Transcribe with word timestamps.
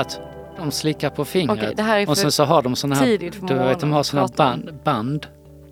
att 0.00 0.20
de 0.56 0.70
slickar 0.70 1.10
på 1.10 1.24
fingret 1.24 1.78
är 1.78 2.08
och 2.08 2.18
sen 2.18 2.32
så 2.32 2.44
har 2.44 2.62
de 2.62 2.76
såna 2.76 2.94
här, 2.94 3.18
du 3.48 3.54
vet, 3.54 3.80
de 3.80 3.92
har 3.92 4.24
att 4.24 4.36
band, 4.36 4.78
band 4.84 5.26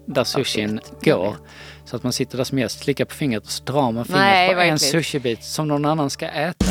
där 0.07 0.25
sushin 0.25 0.81
går. 1.03 1.37
Så 1.85 1.97
att 1.97 2.03
man 2.03 2.13
sitter 2.13 2.37
där 2.37 2.45
som 2.45 2.59
gäst, 2.59 2.81
slickar 2.81 3.05
på 3.05 3.15
fingret 3.15 3.45
och 3.45 3.51
så 3.51 3.65
drar 3.65 3.93
man 3.93 4.05
fingret 4.05 4.23
Nej, 4.23 4.55
på 4.55 4.61
en 4.61 4.79
sushibit 4.79 5.45
som 5.45 5.69
någon 5.69 5.85
annan 5.85 6.11
ska 6.11 6.29
äta. 6.29 6.67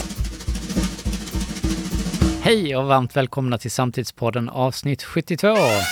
Hej 2.42 2.76
och 2.76 2.86
varmt 2.86 3.16
välkomna 3.16 3.58
till 3.58 3.72
Samtidspodden 3.72 4.50
avsnitt 4.50 5.04
72. 5.04 5.48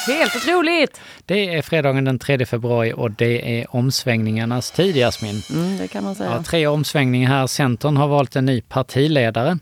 Helt 0.07 0.35
otroligt! 0.35 1.01
Det 1.25 1.55
är 1.55 1.61
fredagen 1.61 2.05
den 2.05 2.19
3 2.19 2.45
februari 2.45 2.93
och 2.93 3.11
det 3.11 3.59
är 3.59 3.75
omsvängningarnas 3.75 4.71
tid, 4.71 4.95
Jasmin. 4.95 5.41
Mm, 5.53 5.77
det 5.77 5.87
kan 5.87 6.03
man 6.03 6.15
säga. 6.15 6.31
Ja, 6.31 6.43
tre 6.43 6.67
omsvängningar 6.67 7.29
här. 7.29 7.47
Centern 7.47 7.97
har 7.97 8.07
valt 8.07 8.35
en 8.35 8.45
ny 8.45 8.61
partiledare 8.61 9.57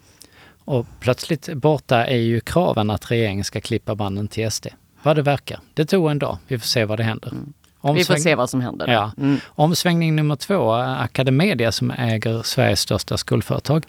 och 0.66 0.86
plötsligt 1.00 1.54
borta 1.54 2.06
är 2.06 2.18
ju 2.18 2.40
kraven 2.40 2.90
att 2.90 3.12
regeringen 3.12 3.44
ska 3.44 3.62
klippa 3.62 3.96
banden 3.96 4.28
till 4.28 4.52
SD. 4.52 4.68
Vad 5.04 5.16
det 5.16 5.22
verkar. 5.22 5.60
Det 5.74 5.86
tog 5.86 6.12
en 6.12 6.20
dag. 6.20 6.38
Vi 6.48 6.60
får 6.60 6.68
se 6.68 6.86
vad 6.86 7.00
det 7.00 7.04
händer. 7.04 7.30
Mm. 7.30 7.54
Vi 7.96 8.04
får 8.04 8.16
se 8.16 8.36
vad 8.36 8.50
som 8.50 8.62
händer. 8.62 8.88
Ja. 8.88 9.12
Mm. 9.18 9.40
Omsvängning 9.48 10.16
nummer 10.16 10.36
två, 10.36 10.72
Academedia 10.74 11.72
som 11.72 11.92
äger 11.92 12.42
Sveriges 12.44 12.80
största 12.80 13.18
skolföretag, 13.18 13.86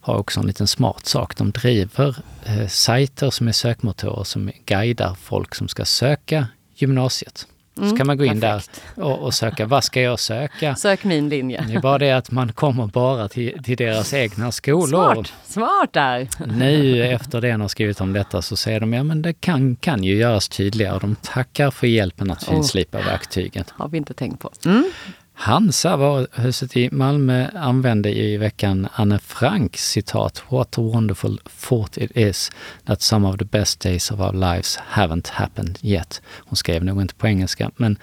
har 0.00 0.14
också 0.14 0.40
en 0.40 0.46
liten 0.46 0.66
smart 0.66 1.06
sak. 1.06 1.36
De 1.36 1.50
driver 1.50 2.16
eh, 2.44 2.66
sajter 2.66 3.30
som 3.30 3.48
är 3.48 3.52
sökmotorer 3.52 4.24
som 4.24 4.50
guidar 4.66 5.14
folk 5.14 5.54
som 5.54 5.68
ska 5.68 5.84
söka 5.84 6.46
gymnasiet. 6.74 7.46
Så 7.76 7.96
kan 7.96 8.06
man 8.06 8.16
gå 8.18 8.24
in 8.24 8.30
Mm, 8.30 8.40
perfekt. 8.40 8.82
där 8.94 9.04
och, 9.04 9.18
och 9.18 9.34
söka, 9.34 9.66
vad 9.66 9.84
ska 9.84 10.00
jag 10.00 10.20
söka? 10.20 10.74
Sök 10.74 11.04
min 11.04 11.28
linje. 11.28 11.64
Det 11.68 11.74
är 11.74 11.80
bara 11.80 11.98
det 11.98 12.12
att 12.12 12.30
man 12.30 12.52
kommer 12.52 12.86
bara 12.86 13.28
till, 13.28 13.62
till 13.64 13.76
deras 13.76 14.14
egna 14.14 14.52
skolor. 14.52 15.14
Smart! 15.14 15.32
Smart 15.46 15.92
där! 15.92 16.28
Nu 16.58 17.04
efter 17.06 17.40
det 17.40 17.50
har 17.50 17.68
skrivit 17.68 18.00
om 18.00 18.12
detta 18.12 18.42
så 18.42 18.56
säger 18.56 18.80
de 18.80 18.92
ja 18.92 19.02
men 19.02 19.22
det 19.22 19.32
kan, 19.32 19.76
kan 19.76 20.04
ju 20.04 20.16
göras 20.16 20.48
tydligare 20.48 20.98
de 20.98 21.14
tackar 21.22 21.70
för 21.70 21.86
hjälpen 21.86 22.30
att 22.30 22.44
finslipa 22.44 22.98
verktygen. 22.98 23.64
Har 23.70 23.88
vi 23.88 23.96
inte 23.98 24.14
tänkt 24.14 24.40
på. 24.40 24.50
Mm. 24.66 24.90
Hansa, 25.38 25.96
varuhuset 25.96 26.76
i 26.76 26.88
Malmö, 26.92 27.48
använde 27.54 28.10
i 28.18 28.36
veckan 28.36 28.88
Anne 28.94 29.18
Franks 29.18 29.90
citat 29.90 30.42
What 30.48 30.78
a 30.78 30.80
wonderful 30.80 31.38
thought 31.60 31.98
it 31.98 32.10
is 32.16 32.50
that 32.86 33.02
some 33.02 33.28
of 33.28 33.36
the 33.38 33.44
best 33.44 33.80
days 33.80 34.10
of 34.10 34.20
our 34.20 34.32
lives 34.32 34.78
haven't 34.90 35.28
happened 35.30 35.78
yet. 35.82 36.22
Hon 36.26 36.56
skrev 36.56 36.84
nog 36.84 37.00
inte 37.02 37.14
på 37.14 37.26
engelska, 37.26 37.70
men 37.76 37.98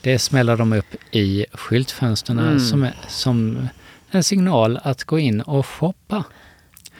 det 0.00 0.18
smäller 0.18 0.56
de 0.56 0.72
upp 0.72 0.94
i 1.10 1.46
skyltfönstren 1.52 2.38
Mm. 2.38 2.60
som, 2.60 2.88
som 3.08 3.68
en 4.10 4.24
signal 4.24 4.78
att 4.82 5.04
gå 5.04 5.18
in 5.18 5.40
och 5.40 5.66
shoppa. 5.66 6.24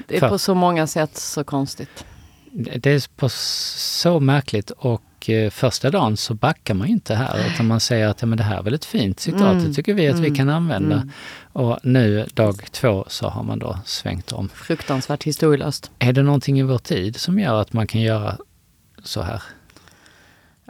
Det 0.07 0.17
är 0.17 0.21
För- 0.21 0.29
på 0.29 0.39
så 0.39 0.55
många 0.55 0.87
sätt 0.87 1.17
så 1.17 1.45
konstigt. 1.45 2.05
Det 2.77 2.87
är 2.91 3.09
på 3.17 3.29
så 3.29 4.21
märkligt 4.21 4.71
och 4.71 5.03
eh, 5.27 5.51
första 5.51 5.91
dagen 5.91 6.17
så 6.17 6.35
backar 6.35 6.75
man 6.75 6.87
ju 6.87 6.93
inte 6.93 7.15
här 7.15 7.47
utan 7.55 7.67
man 7.67 7.81
säger 7.81 8.09
att 8.09 8.21
ja, 8.21 8.27
men 8.27 8.39
det 8.39 8.45
här 8.45 8.59
är 8.59 8.63
väl 8.63 8.75
ett 8.75 8.85
fint 8.85 9.21
citat, 9.21 9.41
Mm, 9.41 9.65
det 9.65 9.75
tycker 9.75 9.95
vi 9.95 10.09
att 10.09 10.19
vi 10.19 10.27
mm, 10.27 10.35
kan 10.35 10.49
använda. 10.49 10.97
mm. 10.97 11.11
Och 11.53 11.79
nu 11.83 12.27
dag 12.35 12.73
två 12.73 13.05
så 13.09 13.29
har 13.29 13.43
man 13.43 13.59
då 13.59 13.79
svängt 13.85 14.33
om. 14.33 14.49
Fruktansvärt 14.49 15.25
historielöst. 15.25 15.91
Är 15.99 16.13
det 16.13 16.23
någonting 16.23 16.59
i 16.59 16.63
vår 16.63 16.79
tid 16.79 17.17
som 17.17 17.39
gör 17.39 17.61
att 17.61 17.73
man 17.73 17.87
kan 17.87 18.01
göra 18.01 18.37
så 19.05 19.23
här? 19.23 19.43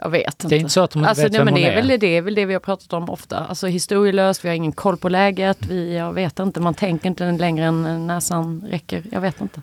Jag 0.01 0.09
vet 0.09 0.43
inte. 0.43 0.47
Det 0.47 0.55
är 0.55 0.59
inte 0.59 0.69
så 0.73 0.81
att 0.81 0.95
inte 0.95 1.09
Alltså, 1.09 1.23
vet 1.23 1.31
nej, 1.31 1.39
vem 1.39 1.45
men 1.45 1.53
det, 1.53 1.65
är 1.67 1.71
är. 1.71 1.75
väl 1.75 1.87
det, 1.87 1.97
det 1.97 2.07
är 2.17 2.21
väl 2.21 2.35
det 2.35 2.45
vi 2.45 2.53
har 2.53 2.59
pratat 2.59 2.93
om 2.93 3.09
ofta. 3.09 3.37
Alltså 3.37 3.67
historielöst, 3.67 4.45
vi 4.45 4.49
har 4.49 4.55
ingen 4.55 4.71
koll 4.71 4.97
på 4.97 5.09
läget, 5.09 5.57
vi, 5.69 5.95
jag 5.97 6.13
vet 6.13 6.39
inte, 6.39 6.59
man 6.59 6.73
tänker 6.73 7.07
inte 7.09 7.31
längre 7.31 7.65
än 7.65 8.07
näsan 8.07 8.65
räcker. 8.69 9.03
Jag 9.11 9.21
vet 9.21 9.41
inte. 9.41 9.61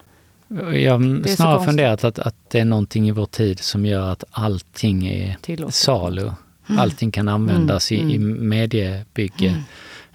Jag 0.75 0.93
har 0.93 1.29
snarare 1.29 1.65
funderat 1.65 2.05
att, 2.05 2.19
att 2.19 2.35
det 2.51 2.59
är 2.61 2.65
någonting 2.65 3.09
i 3.09 3.11
vår 3.11 3.27
tid 3.27 3.61
som 3.61 3.87
gör 3.87 4.13
att 4.13 4.25
allting 4.31 5.07
är 5.07 5.37
Tillåtet. 5.41 5.75
salu. 5.75 6.31
Allting 6.79 7.11
kan 7.11 7.29
användas 7.29 7.91
Mm, 7.93 8.11
i, 8.11 8.13
i 8.13 8.17
mm. 8.17 8.49
mediebygge. 8.49 9.63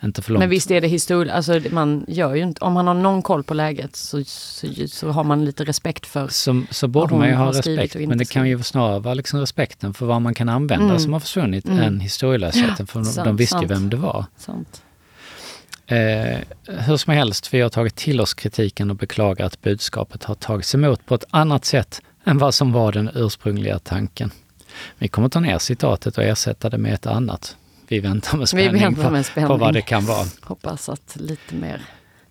Inte 0.03 0.21
för 0.21 0.31
långt. 0.33 0.39
Men 0.39 0.49
visst 0.49 0.71
är 0.71 0.81
det 0.81 0.87
historia, 0.87 1.33
alltså 1.33 1.59
man 1.71 2.05
gör 2.07 2.35
ju 2.35 2.41
inte, 2.43 2.65
om 2.65 2.73
man 2.73 2.87
har 2.87 2.93
någon 2.93 3.21
koll 3.21 3.43
på 3.43 3.53
läget 3.53 3.95
så, 3.95 4.23
så, 4.23 4.67
så 4.87 5.09
har 5.09 5.23
man 5.23 5.45
lite 5.45 5.63
respekt 5.65 6.05
för 6.05 6.27
så, 6.27 6.61
så 6.71 6.87
borde 6.87 7.15
man 7.15 7.27
ju 7.27 7.33
ha 7.33 7.49
respekt. 7.49 7.95
Men 8.07 8.17
det 8.17 8.25
kan 8.29 8.49
ju 8.49 8.63
snarare 8.63 8.99
vara 8.99 9.13
liksom 9.13 9.39
respekten 9.39 9.93
för 9.93 10.05
vad 10.05 10.21
man 10.21 10.33
kan 10.33 10.49
använda 10.49 10.85
Mm. 10.85 10.99
som 10.99 11.13
har 11.13 11.19
försvunnit 11.19 11.65
Mm. 11.65 11.79
än 11.79 11.99
historielösheten. 11.99 12.75
Ja, 12.79 12.85
för 12.85 12.99
de, 12.99 13.05
sant, 13.05 13.25
de 13.25 13.35
visste 13.35 13.55
ju 13.55 13.59
sant. 13.59 13.71
vem 13.71 13.89
det 13.89 13.97
var. 13.97 14.25
sånt. 14.37 14.81
Eh, 15.91 16.39
hur 16.67 16.97
som 16.97 17.13
helst, 17.13 17.53
vi 17.53 17.61
har 17.61 17.69
tagit 17.69 17.95
till 17.95 18.21
oss 18.21 18.33
kritiken 18.33 18.89
och 18.89 18.95
beklagar 18.95 19.45
att 19.45 19.61
budskapet 19.61 20.23
har 20.23 20.35
tagits 20.35 20.75
emot 20.75 21.05
på 21.05 21.15
ett 21.15 21.23
annat 21.29 21.65
sätt 21.65 22.01
än 22.25 22.37
vad 22.37 22.53
som 22.53 22.71
var 22.71 22.91
den 22.91 23.09
ursprungliga 23.15 23.79
tanken. 23.79 24.31
Vi 24.97 25.07
kommer 25.07 25.29
ta 25.29 25.39
ner 25.39 25.57
citatet 25.57 26.17
och 26.17 26.23
ersätta 26.23 26.69
det 26.69 26.77
med 26.77 26.93
ett 26.93 27.05
annat. 27.05 27.57
Vi 27.87 27.99
väntar 27.99 28.37
med 28.37 28.49
spänning, 28.49 28.81
väntar 28.81 29.03
på, 29.03 29.09
med 29.09 29.25
på 29.33 29.41
vad 29.41 29.57
spänning. 29.59 29.73
det 29.73 29.81
kan 29.81 30.05
vara. 30.05 30.25
Hoppas 30.41 30.89
att 30.89 31.15
lite 31.19 31.55
mer 31.55 31.81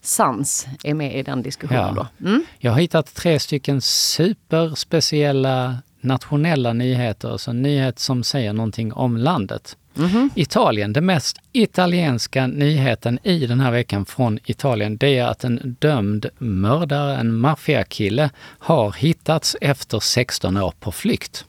sans 0.02 0.66
är 0.84 0.94
med 0.94 1.18
i 1.18 1.22
den 1.22 1.42
diskussionen 1.42 1.94
Ja. 1.96 2.06
då. 2.20 2.26
Mm? 2.28 2.44
Jag 2.58 2.72
har 2.72 2.78
hittat 2.80 3.14
tre 3.14 3.38
stycken 3.38 3.80
superspeciella 3.80 5.78
nationella 6.00 6.72
nyheter, 6.72 7.30
alltså 7.30 7.52
nyheter 7.52 8.00
som 8.00 8.22
säger 8.22 8.52
någonting 8.52 8.92
om 8.92 9.16
landet. 9.16 9.76
Mhm. 9.94 10.30
Italien, 10.34 10.92
den 10.92 11.06
mest 11.06 11.38
italienska 11.52 12.46
nyheten 12.46 13.18
i 13.22 13.46
den 13.46 13.60
här 13.60 13.70
veckan 13.70 14.06
från 14.06 14.38
Italien, 14.44 14.96
det 14.96 15.18
är 15.18 15.24
att 15.24 15.44
en 15.44 15.76
dömd 15.80 16.26
mördare, 16.38 17.16
en 17.16 17.34
maffiakille, 17.34 18.30
har 18.58 18.92
hittats 18.92 19.56
efter 19.60 20.00
16 20.00 20.56
år 20.56 20.74
på 20.80 20.92
flykt. 20.92 21.44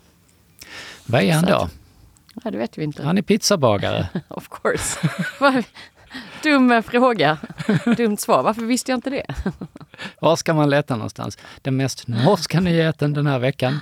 Vad 1.06 1.22
är 1.22 1.34
han 1.34 1.46
då? 1.46 1.70
Ja, 2.44 2.52
det 2.52 2.58
vet 2.58 2.78
vi 2.78 2.84
inte. 2.84 3.04
Han 3.04 3.18
är 3.18 3.22
pizzabagare. 3.22 4.08
Of 4.28 4.50
course. 4.50 5.00
Dum 6.44 6.84
fråga. 6.84 7.38
Dumt 7.98 8.18
svar. 8.18 8.44
Varför 8.44 8.62
visste 8.62 8.92
jag 8.92 8.98
inte 8.98 9.10
det? 9.10 9.26
Var 10.20 10.36
ska 10.36 10.54
man 10.54 10.70
leta 10.70 10.96
någonstans? 10.96 11.38
Den 11.62 11.78
mest 11.78 12.08
norska 12.08 12.60
nyheten 12.60 13.14
den 13.14 13.28
här 13.28 13.40
veckan, 13.40 13.80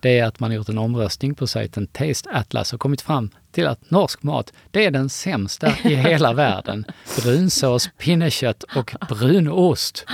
det 0.00 0.18
är 0.18 0.24
att 0.24 0.40
man 0.40 0.52
gjort 0.52 0.68
en 0.68 0.78
omröstning 0.78 1.34
på 1.34 1.46
sajten 1.46 1.86
Taste 1.86 2.30
Atlas 2.30 2.72
och 2.72 2.80
kommit 2.80 3.00
fram 3.00 3.30
till 3.52 3.66
att 3.66 3.90
norsk 3.90 4.22
mat, 4.22 4.52
det 4.70 4.86
är 4.86 4.90
den 4.90 5.08
sämsta 5.08 5.72
i 5.84 5.94
hela 5.94 6.32
världen. 6.44 6.84
Brunsås, 7.22 7.90
pinnekött 7.98 8.62
och 8.62 8.94
brunost. 9.08 10.06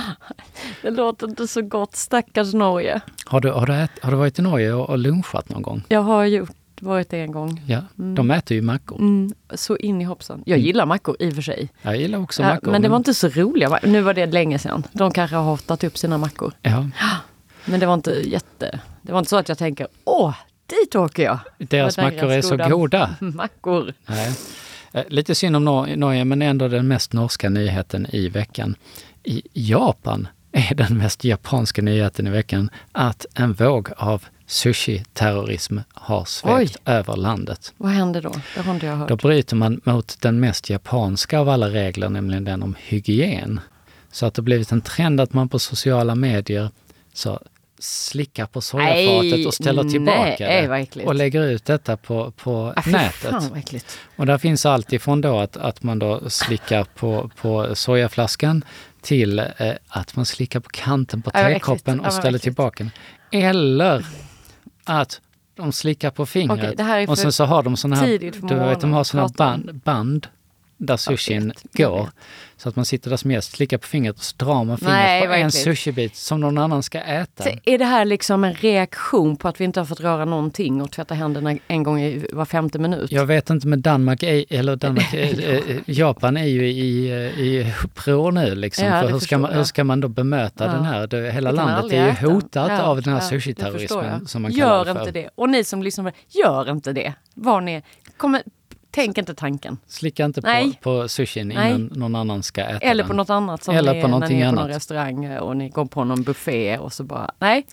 Det 0.81 0.91
låter 0.91 1.27
inte 1.27 1.47
så 1.47 1.61
gott. 1.61 1.95
Stackars 1.95 2.53
Norge. 2.53 3.01
Har 3.25 3.41
du, 3.41 3.51
har 3.51 3.65
du, 3.65 3.73
ät, 3.73 3.91
har 4.01 4.11
du 4.11 4.17
varit 4.17 4.39
i 4.39 4.41
Norge 4.41 4.73
och, 4.73 4.89
och 4.89 4.97
lunchat 4.97 5.49
någon 5.49 5.61
gång? 5.61 5.83
Jag 5.87 6.01
har 6.01 6.25
gjort, 6.25 6.49
varit 6.81 7.09
det 7.09 7.19
en 7.21 7.31
gång. 7.31 7.61
Ja, 7.67 7.81
de 7.95 8.31
äter 8.31 8.55
ju 8.55 8.61
mackor. 8.61 8.99
Mm, 8.99 9.33
så 9.53 9.77
in 9.77 10.01
i 10.01 10.03
hoppsan. 10.03 10.43
Jag 10.45 10.59
gillar 10.59 10.85
mackor 10.85 11.15
i 11.19 11.29
och 11.29 11.33
för 11.33 11.41
sig. 11.41 11.69
Jag 11.81 11.97
gillar 11.97 12.19
också 12.19 12.41
Ja, 12.43 12.47
mackor. 12.49 12.71
men 12.71 12.81
det 12.81 12.89
var 12.89 12.97
inte 12.97 13.13
så 13.13 13.29
roliga. 13.29 13.79
Nu 13.83 14.01
var 14.01 14.13
det 14.13 14.25
länge 14.25 14.59
sedan. 14.59 14.83
De 14.91 15.11
kanske 15.11 15.35
har 15.35 15.43
hottat 15.43 15.83
upp 15.83 15.97
sina 15.97 16.17
mackor. 16.17 16.53
Ja, 16.61 16.89
Men 17.65 17.79
det 17.79 17.85
var 17.85 17.93
inte 17.93 18.11
jätte... 18.11 18.79
Det 19.01 19.11
var 19.11 19.19
inte 19.19 19.29
så 19.29 19.37
att 19.37 19.49
jag 19.49 19.57
tänker, 19.57 19.87
åh, 20.03 20.35
dit 20.65 20.95
åker 20.95 21.23
jag. 21.23 21.39
deras 21.57 21.97
mackor 21.97 22.31
är 22.31 22.41
så 22.41 22.57
goda. 22.57 23.15
Mackor. 23.19 23.93
Nej. 24.05 24.33
Eh, 24.93 25.03
Lite 25.07 25.35
synd 25.35 25.55
om 25.55 25.65
Nor- 25.67 25.95
Norge, 25.95 26.25
men 26.25 26.41
ändå 26.41 26.67
den 26.67 26.87
mest 26.87 27.13
norska 27.13 27.49
nyheten 27.49 28.07
i 28.11 28.29
veckan. 28.29 28.75
I 29.23 29.41
Japan 29.53 30.27
är 30.51 30.75
den 30.75 30.97
mest 30.97 31.23
japanska 31.23 31.81
nyheten 31.81 32.27
i 32.27 32.29
veckan 32.29 32.69
att 32.91 33.25
en 33.33 33.53
våg 33.53 33.89
av 33.97 34.25
sushi-terrorism 34.47 35.79
har 35.93 36.25
svept 36.25 36.77
över 36.85 37.15
landet. 37.15 37.73
Vad 37.77 37.91
händer 37.91 38.21
då? 38.21 38.31
Det 38.55 38.61
har 38.61 38.73
inte 38.73 38.85
jag 38.85 38.95
hört. 38.95 39.09
Då 39.09 39.15
bryter 39.15 39.55
man 39.55 39.81
mot 39.83 40.21
den 40.21 40.39
mest 40.39 40.69
japanska 40.69 41.39
av 41.39 41.49
alla 41.49 41.69
regler, 41.69 42.09
nämligen 42.09 42.43
den 42.43 42.63
om 42.63 42.75
hygien. 42.79 43.59
Så 44.11 44.25
att 44.25 44.33
det 44.33 44.41
blivit 44.41 44.71
en 44.71 44.81
trend 44.81 45.21
att 45.21 45.33
man 45.33 45.49
på 45.49 45.59
sociala 45.59 46.15
medier 46.15 46.69
så 47.13 47.39
slickar 47.79 48.45
på 48.45 48.61
sojafatet 48.61 49.47
och 49.47 49.53
ställer 49.53 49.83
tillbaka 49.83 50.35
nej, 50.39 50.89
det. 50.93 51.05
Och 51.05 51.15
lägger 51.15 51.43
ut 51.43 51.65
detta 51.65 51.97
på, 51.97 52.31
på 52.31 52.73
Ah, 52.75 52.83
nätet. 52.85 53.85
Och 54.15 54.25
där 54.25 54.37
finns 54.37 54.65
allt 54.65 54.93
ifrån 54.93 55.21
då 55.21 55.39
att, 55.39 55.57
att 55.57 55.83
man 55.83 55.99
då 55.99 56.29
slickar 56.29 56.83
på, 56.83 57.31
på 57.41 57.75
sojaflaskan 57.75 58.63
till 59.01 59.39
eh, 59.39 59.71
att 59.87 60.15
man 60.15 60.25
slickar 60.25 60.59
på 60.59 60.69
kanten 60.69 61.21
på 61.21 61.31
tekoppen 61.31 61.99
och 61.99 62.13
ställer 62.13 62.39
tillbaka 62.39 62.83
den. 62.83 62.91
Eller 63.43 64.05
att 64.85 65.21
de 65.55 65.71
slickar 65.71 66.11
på 66.11 66.25
fingret 66.25 66.79
är 66.79 67.09
och 67.09 67.17
sen 67.17 67.31
så 67.31 67.45
har 67.45 67.63
de 67.63 67.77
såna 67.77 67.95
här, 67.95 68.17
du 68.47 68.55
vet, 68.55 68.81
de 68.81 68.93
har 68.93 69.03
såna 69.03 69.27
band, 69.27 69.75
band 69.75 70.27
där 70.77 70.97
sushin 70.97 71.47
vet, 71.47 71.73
går. 71.73 72.09
Så 72.57 72.69
att 72.69 72.75
man 72.75 72.85
sitter 72.85 73.09
där 73.09 73.17
som 73.17 73.31
gäst, 73.31 73.51
slickar 73.51 73.77
på 73.77 73.87
fingret 73.87 74.15
och 74.17 74.23
så 74.23 74.35
drar 74.37 74.63
man 74.63 74.77
fingret 74.77 74.95
Nej, 74.95 75.21
på 75.21 75.27
vad 75.27 75.39
en 75.39 75.51
sushibit 75.51 76.15
som 76.15 76.39
någon 76.41 76.57
annan 76.57 76.83
ska 76.83 76.99
äta. 77.01 77.43
Så 77.43 77.49
Är 77.65 77.77
det 77.77 77.85
här 77.85 78.05
liksom 78.05 78.43
en 78.43 78.53
reaktion 78.53 79.37
på 79.37 79.47
att 79.47 79.61
vi 79.61 79.65
inte 79.65 79.79
har 79.79 79.85
fått 79.85 79.99
röra 79.99 80.25
någonting 80.25 80.81
och 80.81 80.91
tvätta 80.91 81.13
händerna 81.13 81.57
en 81.67 81.83
gång 81.83 82.01
i 82.01 82.25
var 82.33 82.45
femte 82.45 82.79
minut? 82.79 83.11
Jag 83.11 83.25
vet 83.25 83.49
inte, 83.49 83.67
men 83.67 83.81
Danmark, 83.81 84.23
är, 84.23 84.45
eller 84.49 84.75
Danmark, 84.75 85.13
eh, 85.13 85.39
eh, 85.39 85.59
Japan 85.85 86.37
är 86.37 86.45
ju 86.45 86.67
i, 86.67 87.07
eh, 87.09 87.39
i 87.39 87.73
uppror 87.83 88.31
nu. 88.31 88.55
Liksom, 88.55 88.85
Ja, 88.85 89.01
för 89.01 89.09
hur, 89.09 89.19
ska 89.19 89.37
man, 89.37 89.53
hur 89.53 89.63
ska 89.63 89.83
man 89.83 89.99
då 89.99 90.07
bemöta 90.07 90.65
Ja. 90.65 90.71
den 90.71 90.85
här? 90.85 91.07
Det, 91.07 91.31
hela 91.31 91.51
Det 91.51 91.55
landet 91.57 91.91
är 91.93 92.05
ju 92.05 92.09
äta. 92.11 92.25
hotat 92.27 92.71
Ja, 92.71 92.81
av 92.81 93.01
den 93.01 93.13
här 93.13 93.21
ja, 93.21 93.27
sushiterrorismen 93.29 94.27
som 94.27 94.41
man 94.41 94.51
Gör 94.51 94.65
kallar 94.85 94.91
inte 94.91 95.05
för. 95.05 95.11
det. 95.11 95.29
Och 95.35 95.49
ni 95.49 95.63
som 95.63 95.83
lyssnar, 95.83 96.13
gör 96.29 96.71
inte 96.71 96.93
det. 96.93 97.13
Var 97.33 97.61
ni, 97.61 97.81
kommer, 98.17 98.43
tänk 98.95 99.17
inte 99.17 99.33
tanken. 99.35 99.77
Slicka 99.87 100.25
inte 100.25 100.41
på, 100.41 100.47
Nej. 100.47 100.79
på 100.83 101.07
sushin 101.07 101.47
Nej. 101.47 101.69
innan 101.69 101.81
någon 101.85 102.15
annan 102.15 102.43
ska 102.43 102.61
äta 102.61 102.77
Eller 102.85 103.03
den. 103.03 103.07
på 103.09 103.13
något 103.15 103.29
annat 103.29 103.63
som 103.63 103.75
Eller 103.75 103.93
ni 103.93 104.01
på 104.01 104.07
är 104.07 104.11
när 104.19 104.27
ni 104.29 104.41
är 104.41 104.49
på 104.49 104.55
någon 104.55 104.67
restaurang 104.67 105.37
och 105.37 105.57
ni 105.57 105.69
går 105.69 105.85
på 105.85 106.03
någon 106.03 106.23
buffé 106.23 106.77
och 106.77 106.93
så 106.93 107.03
bara, 107.03 107.31
nej. 107.39 107.65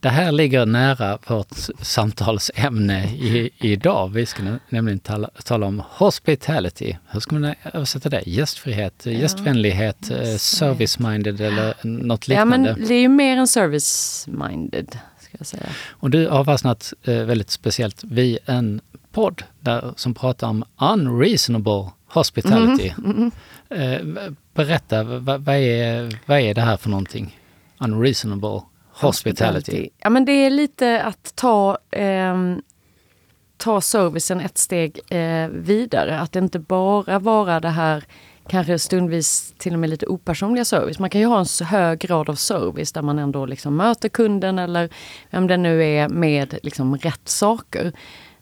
Det 0.00 0.08
här 0.08 0.32
ligger 0.32 0.66
nära 0.66 1.18
vårt 1.26 1.56
samtalsämne 1.80 3.04
i, 3.04 3.50
idag. 3.58 4.08
Vi 4.08 4.26
ska 4.26 4.42
nämligen 4.68 4.98
tala, 4.98 5.30
tala 5.44 5.66
om 5.66 5.82
hospitality. 5.90 6.96
Hur 7.10 7.20
ska 7.20 7.34
man 7.38 7.54
översätta 7.72 8.08
det? 8.08 8.22
Gästfrihet, 8.26 9.06
gästvänlighet, 9.06 10.10
eh, 10.10 10.16
service-minded 10.36 11.40
eller 11.40 11.74
något 11.86 12.28
Ja 12.28 12.44
liknande. 12.44 12.74
men 12.76 12.88
det 12.88 12.94
är 12.94 13.00
ju 13.00 13.08
mer 13.08 13.36
än 13.36 13.46
service-minded, 13.46 14.90
ska 15.20 15.36
jag 15.38 15.46
säga. 15.46 15.66
Och 15.90 16.10
du 16.10 16.28
har 16.28 16.44
fastnat 16.44 16.92
eh, 17.04 17.14
väldigt 17.14 17.50
speciellt 17.50 18.04
vid 18.04 18.38
en 18.46 18.80
podd 19.12 19.42
där, 19.60 19.92
som 19.96 20.14
pratar 20.14 20.48
om 20.48 20.64
unreasonable 20.78 21.90
hospitality. 22.06 22.92
Mhm, 22.98 23.30
Eh, 23.74 24.00
berätta, 24.54 25.02
vad, 25.02 25.44
vad, 25.44 25.56
är, 25.56 26.18
vad 26.26 26.40
är 26.40 26.54
det 26.54 26.60
här 26.60 26.76
för 26.76 26.90
någonting? 26.90 27.38
Unreasonable 27.78 28.60
hospitality. 28.92 29.88
Ja 29.98 30.10
men 30.10 30.24
det 30.24 30.32
är 30.32 30.50
lite 30.50 31.02
att 31.02 31.32
ta, 31.34 31.78
ehm, 31.90 32.62
ta 33.56 33.80
servicen 33.80 34.40
ett 34.40 34.58
steg 34.58 35.00
eh, 35.10 35.48
vidare. 35.48 36.20
Att 36.20 36.36
inte 36.36 36.58
bara 36.58 37.18
vara 37.18 37.60
det 37.60 37.68
här 37.68 38.04
kanske 38.48 38.78
stundvis 38.78 39.54
till 39.58 39.72
och 39.72 39.78
med 39.78 39.90
lite 39.90 40.06
opersonliga 40.06 40.64
service. 40.64 40.98
Man 40.98 41.10
kan 41.10 41.20
ju 41.20 41.26
ha 41.26 41.40
en 41.40 41.66
hög 41.66 41.98
grad 41.98 42.30
av 42.30 42.34
service 42.34 42.92
där 42.92 43.02
man 43.02 43.18
ändå 43.18 43.46
liksom 43.46 43.76
möter 43.76 44.08
kunden 44.08 44.58
eller 44.58 44.88
vem 45.30 45.46
det 45.46 45.56
nu 45.56 45.84
är 45.84 46.08
med 46.08 46.58
liksom 46.62 46.96
rätt 46.96 47.28
saker. 47.28 47.92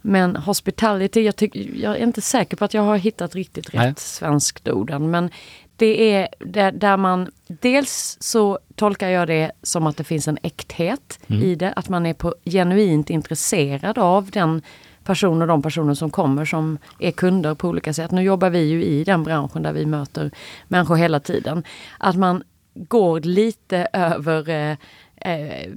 Men 0.00 0.36
hospitality, 0.36 1.20
jag, 1.20 1.36
tyck, 1.36 1.56
jag 1.56 1.96
är 1.96 2.02
inte 2.02 2.20
säker 2.20 2.56
på 2.56 2.64
att 2.64 2.74
jag 2.74 2.82
har 2.82 2.96
hittat 2.96 3.34
riktigt 3.34 3.74
rätt 3.74 3.74
Nej. 3.74 3.94
svenskt 3.96 4.68
ord 4.68 4.90
än, 4.90 5.10
Men 5.10 5.30
det 5.76 6.12
är 6.12 6.28
där, 6.38 6.72
där 6.72 6.96
man, 6.96 7.30
dels 7.46 8.16
så 8.20 8.58
tolkar 8.74 9.08
jag 9.08 9.28
det 9.28 9.52
som 9.62 9.86
att 9.86 9.96
det 9.96 10.04
finns 10.04 10.28
en 10.28 10.38
äkthet 10.42 11.18
i 11.26 11.54
det. 11.54 11.72
Att 11.72 11.88
man 11.88 12.06
är 12.06 12.14
på, 12.14 12.34
genuint 12.44 13.10
intresserad 13.10 13.98
av 13.98 14.30
den 14.30 14.62
person 15.04 15.42
och 15.42 15.48
de 15.48 15.62
personer 15.62 15.94
som 15.94 16.10
kommer 16.10 16.44
som 16.44 16.78
är 16.98 17.10
kunder 17.10 17.54
på 17.54 17.68
olika 17.68 17.92
sätt. 17.92 18.10
Nu 18.10 18.22
jobbar 18.22 18.50
vi 18.50 18.58
ju 18.58 18.84
i 18.84 19.04
den 19.04 19.22
branschen 19.22 19.62
där 19.62 19.72
vi 19.72 19.86
möter 19.86 20.30
människor 20.68 20.96
hela 20.96 21.20
tiden. 21.20 21.64
Att 21.98 22.16
man 22.16 22.42
går 22.74 23.20
lite 23.20 23.88
över, 23.92 24.48
eh, 24.48 24.76
eh, 25.16 25.68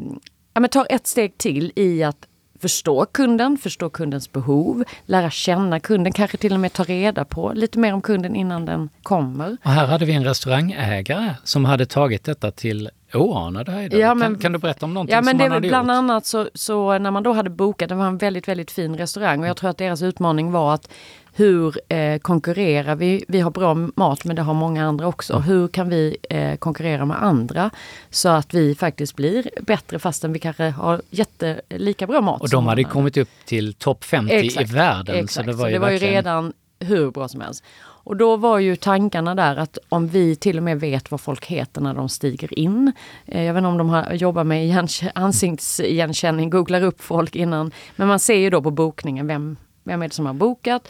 ja, 0.53 0.59
men 0.59 0.69
tar 0.69 0.87
ett 0.89 1.07
steg 1.07 1.37
till 1.37 1.71
i 1.75 2.03
att 2.03 2.27
förstå 2.61 3.05
kunden, 3.05 3.57
förstå 3.57 3.89
kundens 3.89 4.31
behov, 4.31 4.83
lära 5.05 5.29
känna 5.29 5.79
kunden, 5.79 6.13
kanske 6.13 6.37
till 6.37 6.53
och 6.53 6.59
med 6.59 6.73
ta 6.73 6.83
reda 6.83 7.25
på 7.25 7.51
lite 7.55 7.79
mer 7.79 7.93
om 7.93 8.01
kunden 8.01 8.35
innan 8.35 8.65
den 8.65 8.89
kommer. 9.03 9.57
Och 9.63 9.71
här 9.71 9.87
hade 9.87 10.05
vi 10.05 10.13
en 10.13 10.23
restaurangägare 10.23 11.35
som 11.43 11.65
hade 11.65 11.85
tagit 11.85 12.23
detta 12.23 12.51
till 12.51 12.89
oanade 13.13 13.71
höjder. 13.71 13.97
Ja, 13.99 14.07
kan, 14.09 14.17
men- 14.17 14.39
kan 14.39 14.51
du 14.51 14.57
berätta 14.59 14.85
om 14.85 14.93
någonting 14.93 15.13
Ja 15.15 15.21
men 15.21 15.31
som 15.31 15.37
det 15.37 15.53
hade 15.53 15.67
bland 15.67 15.87
gjort? 15.87 15.93
annat 15.95 16.25
så, 16.25 16.49
så 16.53 16.97
när 16.97 17.11
man 17.11 17.23
då 17.23 17.33
hade 17.33 17.49
bokat, 17.49 17.89
det 17.89 17.95
var 17.95 18.05
en 18.07 18.17
väldigt 18.17 18.47
väldigt 18.47 18.71
fin 18.71 18.97
restaurang 18.97 19.39
och 19.41 19.47
jag 19.47 19.57
tror 19.57 19.69
att 19.69 19.77
deras 19.77 20.01
utmaning 20.01 20.51
var 20.51 20.73
att 20.73 20.89
hur 21.33 21.93
eh, 21.93 22.17
konkurrerar 22.19 22.95
vi? 22.95 23.25
Vi 23.27 23.39
har 23.39 23.51
bra 23.51 23.73
mat 23.95 24.25
men 24.25 24.35
det 24.35 24.41
har 24.41 24.53
många 24.53 24.85
andra 24.87 25.07
också. 25.07 25.37
Hur 25.39 25.67
kan 25.67 25.89
vi 25.89 26.17
eh, 26.29 26.55
konkurrera 26.55 27.05
med 27.05 27.23
andra 27.23 27.69
så 28.09 28.29
att 28.29 28.53
vi 28.53 28.75
faktiskt 28.75 29.15
blir 29.15 29.49
bättre 29.61 29.99
fastän 29.99 30.33
vi 30.33 30.39
kanske 30.39 30.63
har 30.69 31.01
jättelika 31.09 32.07
bra 32.07 32.21
mat. 32.21 32.41
Och 32.41 32.49
de 32.49 32.67
hade 32.67 32.81
andra. 32.81 32.91
kommit 32.91 33.17
upp 33.17 33.29
till 33.45 33.73
topp 33.73 34.03
50 34.03 34.33
Exakt, 34.35 34.69
i 34.71 34.73
världen. 34.73 35.15
Exakt, 35.15 35.33
Så 35.45 35.51
det 35.51 35.57
var 35.57 35.67
ju, 35.67 35.73
ju 35.73 35.79
verkligen... 35.79 36.13
redan 36.13 36.53
hur 36.79 37.11
bra 37.11 37.27
som 37.27 37.41
helst. 37.41 37.63
Och 38.03 38.17
då 38.17 38.37
var 38.37 38.59
ju 38.59 38.75
tankarna 38.75 39.35
där 39.35 39.55
att 39.55 39.77
om 39.89 40.07
vi 40.07 40.35
till 40.35 40.57
och 40.57 40.63
med 40.63 40.79
vet 40.79 41.11
vad 41.11 41.21
folk 41.21 41.45
heter 41.45 41.81
när 41.81 41.93
de 41.93 42.09
stiger 42.09 42.59
in. 42.59 42.91
Eh, 43.25 43.43
jag 43.43 43.53
vet 43.53 43.61
inte 43.61 43.67
om 43.67 43.77
de 43.77 43.89
har, 43.89 44.13
jobbar 44.13 44.43
med 44.43 44.87
ansiktsigenkänning, 45.15 46.49
googlar 46.49 46.83
upp 46.83 47.01
folk 47.01 47.35
innan. 47.35 47.71
Men 47.95 48.07
man 48.07 48.19
ser 48.19 48.35
ju 48.37 48.49
då 48.49 48.61
på 48.61 48.71
bokningen 48.71 49.27
vem, 49.27 49.57
vem 49.83 50.01
är 50.01 50.07
det 50.07 50.13
som 50.13 50.25
har 50.25 50.33
bokat. 50.33 50.87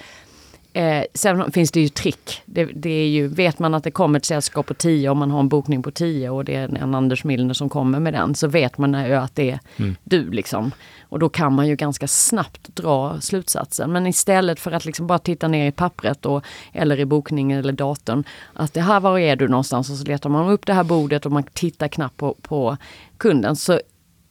Eh, 0.74 1.04
sen 1.14 1.52
finns 1.52 1.72
det 1.72 1.80
ju 1.80 1.90
trick. 1.90 2.42
Det, 2.46 2.66
det 2.66 2.90
är 2.90 3.08
ju, 3.08 3.28
vet 3.28 3.60
man 3.60 3.74
att 3.74 3.84
det 3.84 3.92
kommer 3.92 4.20
ett 4.20 4.26
sällskap 4.26 4.66
på 4.66 4.74
10 4.74 5.10
om 5.10 5.18
man 5.18 5.32
har 5.32 5.40
en 5.40 5.50
bokning 5.50 5.84
på 5.84 5.92
10 5.92 6.30
och 6.30 6.46
det 6.46 6.56
är 6.56 6.64
en, 6.64 6.78
en 6.78 6.96
Anders 6.96 7.24
Milner 7.24 7.54
som 7.54 7.70
kommer 7.70 8.00
med 8.00 8.14
den 8.14 8.36
så 8.36 8.48
vet 8.48 8.78
man 8.78 9.06
ju 9.06 9.14
att 9.16 9.36
det 9.36 9.52
är 9.52 9.60
du 10.04 10.32
liksom. 10.32 10.72
Och 11.02 11.20
då 11.20 11.30
kan 11.30 11.54
man 11.54 11.68
ju 11.68 11.76
ganska 11.76 12.08
snabbt 12.08 12.76
dra 12.76 13.22
slutsatsen. 13.22 13.92
Men 13.92 14.08
istället 14.08 14.60
för 14.60 14.72
att 14.72 14.86
liksom 14.86 15.08
bara 15.08 15.20
titta 15.20 15.48
ner 15.48 15.68
i 15.68 15.72
pappret 15.72 16.26
och, 16.26 16.46
eller 16.74 17.00
i 17.00 17.06
bokningen 17.06 17.60
eller 17.60 17.74
datorn. 17.74 18.24
Att 18.54 18.74
det 18.74 18.82
här, 18.82 19.00
var 19.00 19.20
är 19.20 19.36
du 19.36 19.48
någonstans? 19.48 19.90
Och 19.90 19.98
så 19.98 20.04
letar 20.04 20.30
man 20.30 20.50
upp 20.50 20.66
det 20.66 20.74
här 20.74 20.84
bordet 20.84 21.26
och 21.26 21.32
man 21.32 21.44
tittar 21.44 21.88
knappt 21.88 22.18
på, 22.18 22.36
på 22.42 22.78
kunden. 23.18 23.56
Så 23.56 23.80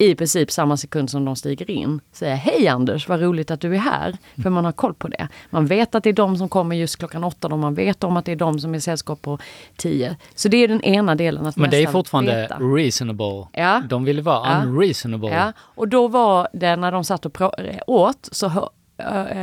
i 0.01 0.15
princip 0.15 0.51
samma 0.51 0.77
sekund 0.77 1.11
som 1.11 1.25
de 1.25 1.37
stiger 1.37 1.71
in 1.71 2.01
säger 2.13 2.35
Hej 2.37 2.69
Anders, 2.69 3.09
vad 3.09 3.21
roligt 3.21 3.51
att 3.51 3.61
du 3.61 3.75
är 3.75 3.79
här. 3.79 4.17
För 4.43 4.51
man 4.51 4.65
har 4.65 4.73
koll 4.73 4.95
på 4.95 5.09
det. 5.09 5.29
Man 5.51 5.67
vet 5.67 5.95
att 5.95 6.05
det 6.05 6.09
är 6.11 6.15
de 6.15 6.37
som 6.37 6.49
kommer 6.49 6.77
just 6.77 6.97
klockan 6.99 7.25
åtta 7.25 7.49
och 7.49 7.59
man 7.59 7.75
vet 7.75 8.05
om 8.05 8.17
att 8.17 8.25
det 8.25 8.33
är 8.33 8.37
de 8.37 8.59
som 8.59 8.75
är 8.75 8.79
sällskap 8.79 9.23
på 9.23 9.39
tio. 9.77 10.17
Så 10.35 10.49
det 10.49 10.57
är 10.57 10.69
den 10.69 10.83
ena 10.83 11.15
delen. 11.15 11.47
Att 11.47 11.57
Men 11.57 11.71
det 11.71 11.83
är 11.83 11.87
fortfarande 11.87 12.37
veta. 12.41 12.57
reasonable. 12.59 13.47
Ja. 13.53 13.83
De 13.89 14.05
ville 14.05 14.23
vara 14.23 14.49
Ja. 14.49 14.63
unreasonable. 14.69 15.29
Ja, 15.31 15.53
och 15.59 15.89
då 15.89 16.09
var 16.09 16.49
det 16.53 16.77
när 16.77 16.93
de 16.93 17.05
satt 17.05 17.27
och 17.27 17.33
pra- 17.37 17.81
åt 17.87 18.29
så 18.33 18.71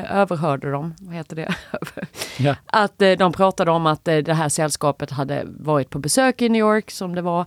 överhörde 0.09 0.71
de, 0.71 0.95
vad 0.99 1.15
heter 1.15 1.35
det? 1.35 1.55
Ja. 2.39 2.55
att 2.65 3.01
eh, 3.01 3.11
de 3.11 3.31
pratade 3.31 3.71
om 3.71 3.85
att 3.85 4.07
eh, 4.07 4.17
det 4.17 4.33
här 4.33 4.49
sällskapet 4.49 5.11
hade 5.11 5.43
varit 5.45 5.89
på 5.89 5.99
besök 5.99 6.41
i 6.41 6.49
New 6.49 6.59
York 6.59 6.91
som 6.91 7.15
det 7.15 7.21
var. 7.21 7.45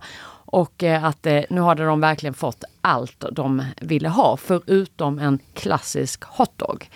Och 0.51 0.83
eh, 0.83 1.03
att 1.03 1.25
eh, 1.25 1.41
nu 1.49 1.61
hade 1.61 1.85
de 1.85 1.99
verkligen 1.99 2.33
fått 2.33 2.63
allt 2.81 3.25
de 3.31 3.63
ville 3.81 4.09
ha 4.09 4.37
förutom 4.37 5.19
en 5.19 5.39
klassisk 5.53 6.23
hotdog. 6.23 6.89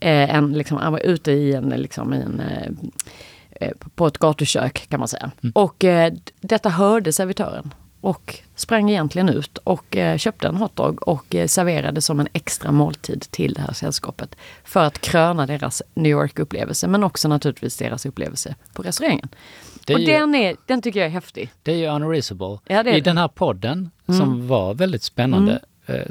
Eh, 0.00 0.34
en, 0.34 0.52
liksom, 0.52 0.76
han 0.76 0.92
var 0.92 1.00
ute 1.00 1.32
i 1.32 1.52
en, 1.54 1.68
liksom, 1.68 2.14
i 2.14 2.20
en 2.20 2.42
på 3.94 4.06
ett 4.06 4.18
gatukök 4.18 4.86
kan 4.88 4.98
man 5.00 5.08
säga. 5.08 5.30
Och 5.54 5.84
eh, 5.84 6.12
d- 6.12 6.20
detta 6.40 6.68
hörde 6.68 7.12
servitören 7.12 7.74
och 8.00 8.38
sprang 8.56 8.90
egentligen 8.90 9.28
ut 9.28 9.58
och 9.58 9.96
eh, 9.96 10.18
köpte 10.18 10.48
en 10.48 10.56
hotdog 10.56 11.08
och 11.08 11.34
eh, 11.34 11.46
serverade 11.46 12.00
som 12.00 12.20
en 12.20 12.28
extra 12.32 12.72
måltid 12.72 13.20
till 13.30 13.52
det 13.54 13.60
här 13.60 13.72
sällskapet. 13.72 14.36
För 14.64 14.84
att 14.84 14.98
kröna 15.00 15.46
deras 15.46 15.82
New 15.94 16.10
York-upplevelse 16.12 16.88
men 16.88 17.04
också 17.04 17.28
naturligtvis 17.28 17.76
deras 17.76 18.06
upplevelse 18.06 18.54
på 18.72 18.82
restaurangen. 18.82 19.28
Det 19.86 19.94
och 19.94 20.00
ju- 20.00 20.06
den, 20.06 20.34
är, 20.34 20.56
den 20.66 20.82
tycker 20.82 21.00
jag 21.00 21.06
är 21.06 21.10
häftig. 21.12 21.50
Det 21.62 21.72
är 21.72 21.76
ju 21.76 21.86
unreasonable. 21.86 22.58
Ja, 22.74 22.84
I 22.84 23.00
den 23.00 23.18
här 23.18 23.28
podden, 23.28 23.90
Mm. 24.08 24.20
som 24.20 24.48
var 24.48 24.74
väldigt 24.74 25.02
spännande, 25.02 25.60
eh, 25.86 26.06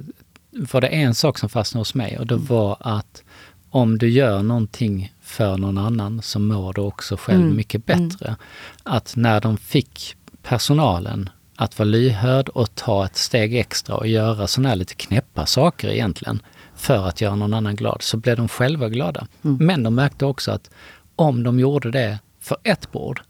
var 0.52 0.82
det 0.82 0.88
en 0.88 1.16
sak 1.16 1.38
som 1.38 1.50
fastnade 1.50 1.82
hos 1.82 1.94
mig 1.96 2.18
och 2.20 2.28
det 2.28 2.34
Mm. 2.36 2.46
var 2.46 2.78
att 2.80 3.24
om 3.70 3.98
du 3.98 4.10
gör 4.10 4.44
någonting 4.44 5.14
för 5.22 5.58
någon 5.58 5.78
annan 5.78 6.22
så 6.22 6.40
mår 6.40 6.74
du 6.74 6.82
också 6.82 7.18
själv 7.18 7.42
Mm. 7.42 7.56
mycket 7.56 7.86
bättre. 7.86 8.36
Att 8.84 9.14
när 9.16 9.42
de 9.42 9.58
fick 9.58 10.16
personalen 10.44 11.30
att 11.62 11.80
vara 11.80 11.90
lyhörd 11.90 12.50
och 12.50 12.76
ta 12.76 13.06
ett 13.06 13.16
steg 13.16 13.56
extra 13.56 13.96
och 13.96 14.08
göra 14.08 14.48
sådana 14.48 14.70
här 14.70 14.76
lite 14.76 14.96
knäppa 14.96 15.46
saker 15.46 15.90
egentligen 15.90 16.42
för 16.76 17.08
att 17.08 17.22
göra 17.22 17.36
någon 17.36 17.54
annan 17.54 17.76
glad, 17.76 18.02
så 18.02 18.18
blev 18.18 18.38
de 18.38 18.48
själva 18.48 18.90
glada. 18.90 19.28
Mm. 19.44 19.66
Men 19.66 19.84
de 19.84 19.96
märkte 19.96 20.26
också 20.26 20.52
att 20.52 20.70
om 21.16 21.44
de 21.44 21.60
gjorde 21.60 21.92
det 21.92 22.20
för 22.40 22.58
ett 22.64 22.92
bord 22.92 23.22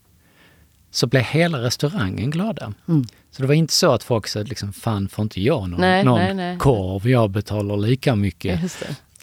så 0.91 1.07
blev 1.07 1.23
hela 1.23 1.61
restaurangen 1.61 2.31
glada. 2.31 2.73
Mm. 2.87 3.05
Så 3.31 3.41
det 3.41 3.47
var 3.47 3.55
inte 3.55 3.73
så 3.73 3.91
att 3.91 4.03
folk 4.03 4.27
sa 4.27 4.39
liksom, 4.39 4.73
fan 4.73 5.09
får 5.09 5.23
inte 5.23 5.41
jag 5.41 5.69
någon, 5.69 5.81
Nej, 5.81 6.03
någon 6.03 6.19
nej, 6.19 6.33
nej. 6.33 6.57
korv, 6.57 7.09
jag 7.09 7.29
betalar 7.29 7.77
lika 7.77 8.15
mycket. 8.15 8.59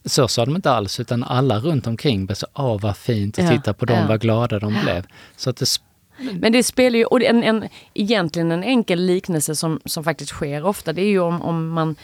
Så 0.05 0.29
sa 0.29 0.45
de 0.45 0.57
inte 0.57 0.71
alls, 0.71 1.01
utan 1.01 1.25
alla 1.25 1.59
runt 1.59 1.87
omkring 1.87 2.35
så, 2.35 2.47
åh 2.55 2.81
vad 2.81 2.97
fint 2.97 3.39
att 3.39 3.45
Ja, 3.45 3.51
titta 3.51 3.75
på 3.75 3.85
dem, 3.85 3.99
ja. 3.99 4.07
vad 4.07 4.21
glada 4.21 4.59
de 4.59 4.81
blev. 4.83 5.07
Så 5.37 5.51
att 5.51 5.57
det, 5.57 5.67
Mm. 6.21 6.37
Men 6.37 6.53
det 6.53 6.63
spelar 6.63 6.99
ju, 6.99 7.05
och 7.05 7.23
en, 7.23 7.43
en, 7.43 7.69
egentligen 7.95 8.53
en 8.53 8.65
enkel 8.65 9.07
liknelse 9.07 9.57
som, 9.57 9.81
som 9.85 10.05
faktiskt 10.05 10.31
sker 10.31 10.67
ofta, 10.67 10.93
det 10.93 11.03
är 11.03 11.09
ju 11.09 11.21
om, 11.21 11.43
om 11.43 11.69
man 11.69 11.97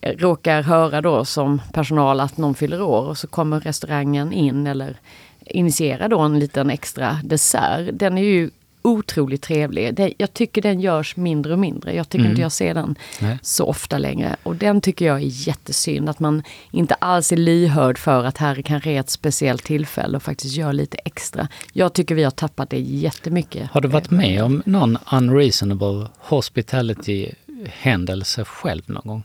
eh, 0.00 0.16
råkar 0.16 0.62
höra 0.62 1.00
då 1.00 1.24
som 1.24 1.62
personal 1.72 2.20
att 2.20 2.36
någon 2.36 2.54
fyller 2.54 2.82
år 2.82 3.08
och 3.08 3.18
så 3.18 3.26
kommer 3.26 3.60
restaurangen 3.60 4.32
in 4.32 4.66
eller 4.66 4.96
initierar 5.40 6.08
då 6.08 6.20
en 6.20 6.38
liten 6.38 6.70
extra 6.70 7.20
dessert. 7.24 7.90
Den 7.92 8.18
är 8.18 8.22
ju 8.22 8.50
otroligt 8.88 9.42
trevlig. 9.42 9.94
Det, 9.94 10.12
jag 10.18 10.34
tycker 10.34 10.62
den 10.62 10.80
görs 10.80 11.16
mindre 11.16 11.52
och 11.52 11.58
mindre. 11.58 11.94
Jag 11.94 12.08
tycker 12.08 12.18
Mm. 12.24 12.30
inte 12.30 12.42
jag 12.42 12.52
ser 12.52 12.74
den 12.74 12.94
Nej. 13.20 13.38
så 13.42 13.64
ofta 13.64 13.98
längre. 13.98 14.36
Och 14.42 14.56
den 14.56 14.80
tycker 14.80 15.06
jag 15.06 15.16
är 15.16 15.48
jättesynd. 15.48 16.08
Att 16.08 16.20
man 16.20 16.42
inte 16.70 16.94
alls 16.94 17.32
är 17.32 17.36
lyhörd 17.36 17.98
för 17.98 18.24
att 18.24 18.38
här 18.38 18.62
kanske 18.62 18.90
är 18.90 19.00
ett 19.00 19.10
speciellt 19.10 19.64
tillfälle 19.64 20.16
och 20.16 20.22
faktiskt 20.22 20.56
gör 20.56 20.72
lite 20.72 20.98
extra. 21.04 21.48
Jag 21.72 21.92
tycker 21.92 22.14
vi 22.14 22.24
har 22.24 22.30
tappat 22.30 22.70
det 22.70 22.78
jättemycket. 22.80 23.70
Har 23.70 23.80
du 23.80 23.88
varit 23.88 24.10
med 24.10 24.42
om 24.44 24.62
någon 24.66 24.98
unreasonable 25.12 26.06
hospitality 26.18 27.30
händelse 27.66 28.44
själv 28.44 28.82
någon 28.86 29.02
gång? 29.06 29.22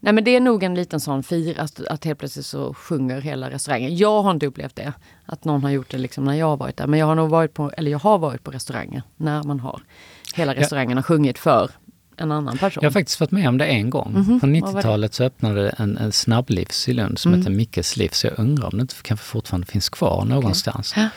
Nej 0.00 0.12
men 0.12 0.24
det 0.24 0.36
är 0.36 0.40
nog 0.40 0.62
en 0.62 0.74
liten 0.74 1.00
sån 1.00 1.22
fir 1.22 1.60
att, 1.60 1.80
att 1.86 2.04
helt 2.04 2.18
plötsligt 2.18 2.46
så 2.46 2.74
sjunger 2.74 3.20
hela 3.20 3.50
restaurangen. 3.50 3.96
Jag 3.96 4.22
har 4.22 4.30
inte 4.30 4.46
upplevt 4.46 4.76
det. 4.76 4.92
Att 5.26 5.44
någon 5.44 5.62
har 5.62 5.70
gjort 5.70 5.90
det 5.90 5.98
liksom 5.98 6.24
när 6.24 6.34
jag 6.34 6.46
har 6.46 6.56
varit 6.56 6.76
där. 6.76 6.86
Men 6.86 7.00
jag 7.00 7.06
har 7.06 7.14
nog 7.14 7.30
varit 7.30 7.54
på, 7.54 7.70
eller 7.76 7.90
jag 7.90 7.98
har 7.98 8.18
varit 8.18 8.44
på 8.44 8.50
restauranger 8.50 9.02
när 9.16 9.42
man 9.42 9.60
har 9.60 9.82
hela 10.34 10.54
restaurangen 10.54 10.96
har 10.98 11.02
sjungit 11.02 11.38
för 11.38 11.70
en 12.16 12.32
annan 12.32 12.58
person. 12.58 12.80
Jag 12.82 12.90
har 12.90 12.92
faktiskt 12.92 13.20
varit 13.20 13.30
med 13.30 13.48
om 13.48 13.58
det 13.58 13.64
en 13.66 13.90
gång. 13.90 14.12
På 14.12 14.18
vad 14.20 14.26
var 14.40 14.48
det? 14.48 14.60
90-talet 14.60 15.14
så 15.14 15.24
öppnade 15.24 15.68
en, 15.78 15.98
en 15.98 16.12
snabblivs 16.12 16.88
i 16.88 16.92
Lund 16.92 17.18
som 17.18 17.32
Mm. 17.32 17.40
heter 17.40 17.50
Mickes 17.52 17.96
livs. 17.96 18.24
Jag 18.24 18.38
undrar 18.38 18.66
om 18.66 18.78
det 18.78 18.82
inte 18.82 18.94
kanske 19.02 19.26
fortfarande 19.26 19.66
finns 19.66 19.88
kvar 19.88 20.24
någonstans. 20.24 20.94
Ja. 20.96 21.08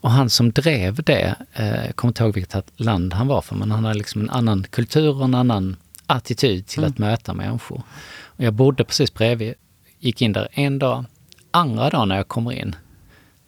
Och 0.00 0.10
han 0.10 0.30
som 0.30 0.52
drev 0.52 1.02
det, 1.02 1.34
eh, 1.52 1.92
kommer 1.94 2.10
inte 2.10 2.22
ihåg 2.24 2.34
vilket 2.34 2.80
land 2.80 3.14
han 3.14 3.26
var 3.26 3.40
för, 3.40 3.54
men 3.54 3.70
han 3.70 3.84
hade 3.84 3.98
liksom 3.98 4.20
en 4.20 4.30
annan 4.30 4.64
kultur 4.70 5.16
och 5.18 5.24
en 5.24 5.34
annan 5.34 5.76
attityd 6.06 6.66
till 6.66 6.78
Mm. 6.78 6.90
att 6.92 6.98
möta 6.98 7.34
människor. 7.34 7.82
Och 8.24 8.44
jag 8.44 8.54
bodde 8.54 8.84
precis 8.84 9.14
bredvid, 9.14 9.54
gick 9.98 10.22
in 10.22 10.32
där 10.32 10.48
en 10.52 10.78
dag. 10.78 11.04
Andra 11.50 11.90
dagen 11.90 12.08
när 12.08 12.16
jag 12.16 12.28
kommer 12.28 12.52
in 12.52 12.76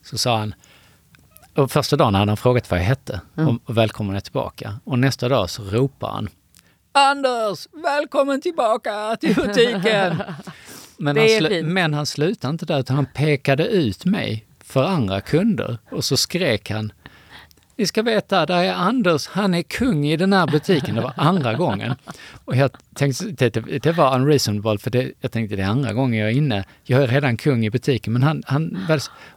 så 0.04 0.18
sa 0.18 0.38
han, 0.38 0.54
och 1.54 1.70
första 1.70 1.96
dagen 1.96 2.14
hade 2.14 2.30
han 2.30 2.36
frågat 2.36 2.70
vad 2.70 2.80
jag 2.80 2.84
hette 2.84 3.20
Mm. 3.36 3.56
och, 3.64 3.76
välkommen 3.76 4.20
tillbaka. 4.20 4.80
Och 4.84 4.98
nästa 4.98 5.28
dag 5.28 5.50
så 5.50 5.62
ropar 5.62 6.08
han 6.10 6.28
Anders, 6.92 7.66
välkommen 7.84 8.40
tillbaka 8.40 9.16
till 9.20 9.34
butiken! 9.34 10.22
Men, 11.00 11.16
han, 11.16 11.26
slu- 11.26 11.62
men 11.62 11.94
han 11.94 12.06
slutade 12.06 12.50
inte 12.50 12.66
där 12.66 12.80
utan 12.80 12.96
han 12.96 13.06
pekade 13.06 13.66
ut 13.66 14.04
mig 14.04 14.46
för 14.64 14.84
andra 14.84 15.20
kunder 15.20 15.78
och 15.90 16.04
så 16.04 16.16
skrek 16.16 16.70
han 16.70 16.92
ni 17.78 17.86
ska 17.86 18.02
veta, 18.02 18.46
där 18.46 18.62
är 18.62 18.72
Anders, 18.72 19.26
han 19.28 19.54
är 19.54 19.62
kung 19.62 20.06
i 20.06 20.16
den 20.16 20.32
här 20.32 20.46
butiken. 20.46 20.94
Det 20.94 21.00
var 21.00 21.12
andra 21.16 21.54
gången. 21.54 21.94
Och 22.44 22.56
jag 22.56 22.70
tänkte, 22.94 23.24
det, 23.24 23.50
det, 23.54 23.78
det 23.78 23.92
var 23.92 24.14
unreasonable, 24.14 24.78
för 24.78 24.90
det, 24.90 25.12
jag 25.20 25.32
tänkte 25.32 25.56
det 25.56 25.62
är 25.62 25.66
andra 25.66 25.92
gången 25.92 26.20
jag 26.20 26.30
är 26.30 26.34
inne. 26.34 26.64
Jag 26.82 27.02
är 27.02 27.06
redan 27.06 27.36
kung 27.36 27.66
i 27.66 27.70
butiken, 27.70 28.12
men 28.12 28.22
han, 28.22 28.42
han 28.46 28.86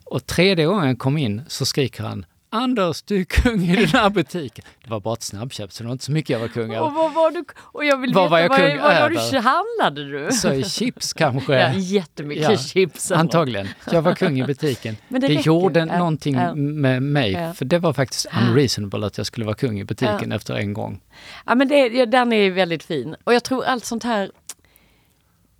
och 0.04 0.26
tredje 0.26 0.66
gången 0.66 0.88
jag 0.88 1.00
kom 1.00 1.18
in 1.18 1.42
så 1.48 1.66
skriker 1.66 2.04
han 2.04 2.26
Anders, 2.54 3.02
du 3.02 3.20
är 3.20 3.24
kung 3.24 3.64
i 3.64 3.76
den 3.76 3.86
här 3.88 4.10
butiken. 4.10 4.66
Det 4.84 4.90
var 4.90 5.00
bara 5.00 5.14
ett 5.14 5.22
snabbköp, 5.24 5.74
så 5.74 5.84
det 5.84 5.88
var 5.88 5.92
inte 5.94 6.06
så 6.06 6.12
mycket 6.12 6.30
jag 6.30 6.40
var 6.40 6.48
kung 6.48 6.70
Och 6.70 6.76
över. 6.76 6.90
vad 6.90 7.14
var 7.14 7.32
du? 7.32 7.44
Och 7.58 7.86
jag 7.86 7.98
vill 7.98 8.14
Vad 8.14 8.24
veta, 8.24 8.32
var 8.32 8.40
jag 8.40 8.50
vad, 8.50 8.58
kung 8.58 8.78
vad, 8.82 9.02
vad, 9.02 9.32
du 9.32 9.40
handlade 9.40 10.26
du? 10.26 10.32
Så 10.32 10.62
chips 10.70 11.14
kanske. 11.14 11.54
Ja, 11.54 11.74
jättemycket 11.74 12.44
Ja, 12.52 12.58
chips. 12.58 13.12
Antagligen. 13.12 13.68
Jag 13.92 14.02
var 14.02 14.16
kung 14.16 14.40
i 14.40 14.44
butiken. 14.44 14.98
Men 15.08 15.22
det 15.22 15.28
det 15.28 15.34
gjorde 15.46 15.80
Ja, 15.80 15.86
någonting 15.98 16.36
ja. 16.36 16.56
med 16.56 17.04
mig, 17.04 17.32
Ja. 17.32 17.54
för 17.54 17.66
det 17.66 17.80
var 17.80 17.94
faktiskt 17.94 18.28
unreasonable 18.42 19.06
att 19.08 19.18
jag 19.18 19.26
skulle 19.28 19.46
vara 19.46 19.56
kung 19.56 19.80
i 19.80 19.84
butiken 19.84 20.32
efter 20.32 20.54
en 20.54 20.74
gång. 20.74 21.02
Ja 21.46 21.56
men 21.56 21.68
det, 21.68 22.06
den 22.06 22.34
är 22.34 22.52
väldigt 22.52 22.84
fin. 22.84 23.16
Och 23.24 23.34
jag 23.34 23.44
tror 23.44 23.66
allt 23.66 23.86
sånt 23.86 24.04
här 24.04 24.32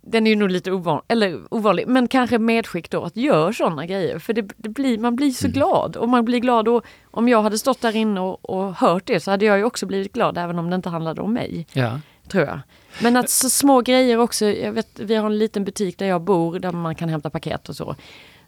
den 0.02 0.26
är 0.26 0.30
ju 0.30 0.36
nog 0.36 0.50
lite 0.50 0.72
ovanlig, 0.72 1.04
eller 1.08 1.40
ovanlig, 1.50 1.86
men 1.88 2.08
kanske 2.08 2.38
medskick 2.38 2.90
då 2.90 3.04
att 3.04 3.16
gör 3.16 3.52
sådana 3.52 3.86
grejer. 3.86 4.18
För 4.18 4.32
det, 4.32 4.48
det 4.56 4.68
blir, 4.68 4.98
man 4.98 5.16
blir 5.16 5.30
så 5.30 5.48
glad. 5.48 5.96
Och 5.96 6.08
man 6.08 6.24
blir 6.24 6.38
glad 6.38 6.68
och 6.68 6.84
om 7.10 7.28
jag 7.28 7.42
hade 7.42 7.58
stått 7.58 7.80
där 7.80 7.96
inne 7.96 8.20
och, 8.20 8.50
och 8.50 8.74
hört 8.74 9.06
det 9.06 9.20
så 9.20 9.30
hade 9.30 9.44
jag 9.44 9.58
ju 9.58 9.64
också 9.64 9.86
blivit 9.86 10.12
glad 10.12 10.38
även 10.38 10.58
om 10.58 10.70
det 10.70 10.76
inte 10.76 10.88
handlade 10.88 11.20
om 11.20 11.32
mig. 11.32 11.66
Ja. 11.72 12.00
Tror 12.28 12.44
jag. 12.44 12.60
Men 13.02 13.16
att 13.16 13.30
så 13.30 13.50
små 13.50 13.80
grejer 13.80 14.18
också. 14.18 14.46
Jag 14.46 14.72
vet, 14.72 15.00
vi 15.00 15.14
har 15.14 15.26
en 15.26 15.38
liten 15.38 15.64
butik 15.64 15.98
där 15.98 16.06
jag 16.06 16.20
bor 16.20 16.58
där 16.58 16.72
man 16.72 16.94
kan 16.94 17.08
hämta 17.08 17.30
paket 17.30 17.68
och 17.68 17.76
så. 17.76 17.96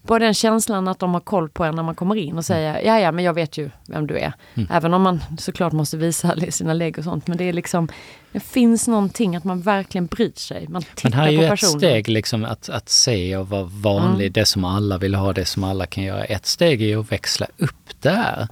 Bara 0.06 0.18
den 0.18 0.34
känslan 0.34 0.88
att 0.88 0.98
de 0.98 1.14
har 1.14 1.20
koll 1.20 1.48
på 1.48 1.64
en 1.64 1.74
när 1.74 1.82
man 1.82 1.94
kommer 1.94 2.16
in 2.16 2.36
och 2.38 2.44
säger 2.44 2.80
ja 2.84 3.00
ja 3.00 3.12
men 3.12 3.24
jag 3.24 3.34
vet 3.34 3.58
ju 3.58 3.70
vem 3.86 4.06
du 4.06 4.18
är. 4.18 4.32
Även 4.70 4.94
om 4.94 5.02
man 5.02 5.20
såklart 5.38 5.72
måste 5.72 5.96
visa 5.96 6.34
sina 6.50 6.72
lägg 6.72 6.98
och 6.98 7.04
sånt. 7.04 7.26
Men 7.26 7.36
det 7.36 7.44
är 7.44 7.52
liksom 7.52 7.88
Det 8.32 8.40
finns 8.40 8.88
någonting 8.88 9.36
att 9.36 9.44
man 9.44 9.60
verkligen 9.60 10.06
bryr 10.06 10.32
sig. 10.34 10.66
Man 10.68 10.82
tittar 10.82 11.10
Men 11.10 11.18
här 11.18 11.26
är 11.26 11.30
ju 11.30 11.38
på 11.38 11.44
ett 11.44 11.50
personen. 11.50 11.78
steg 11.80 12.08
liksom 12.08 12.44
att, 12.44 12.68
att 12.68 12.88
se 12.88 13.36
och 13.36 13.48
vara 13.48 13.64
vanlig, 13.64 14.32
det 14.32 14.46
som 14.46 14.64
alla 14.64 14.98
vill 14.98 15.14
ha, 15.14 15.32
det 15.32 15.44
som 15.44 15.64
alla 15.64 15.86
kan 15.86 16.04
göra. 16.04 16.24
Ett 16.24 16.46
steg 16.46 16.82
är 16.82 16.86
ju 16.86 17.00
att 17.00 17.12
växla 17.12 17.46
upp 17.58 17.90
det 18.00 18.10
här. 18.10 18.48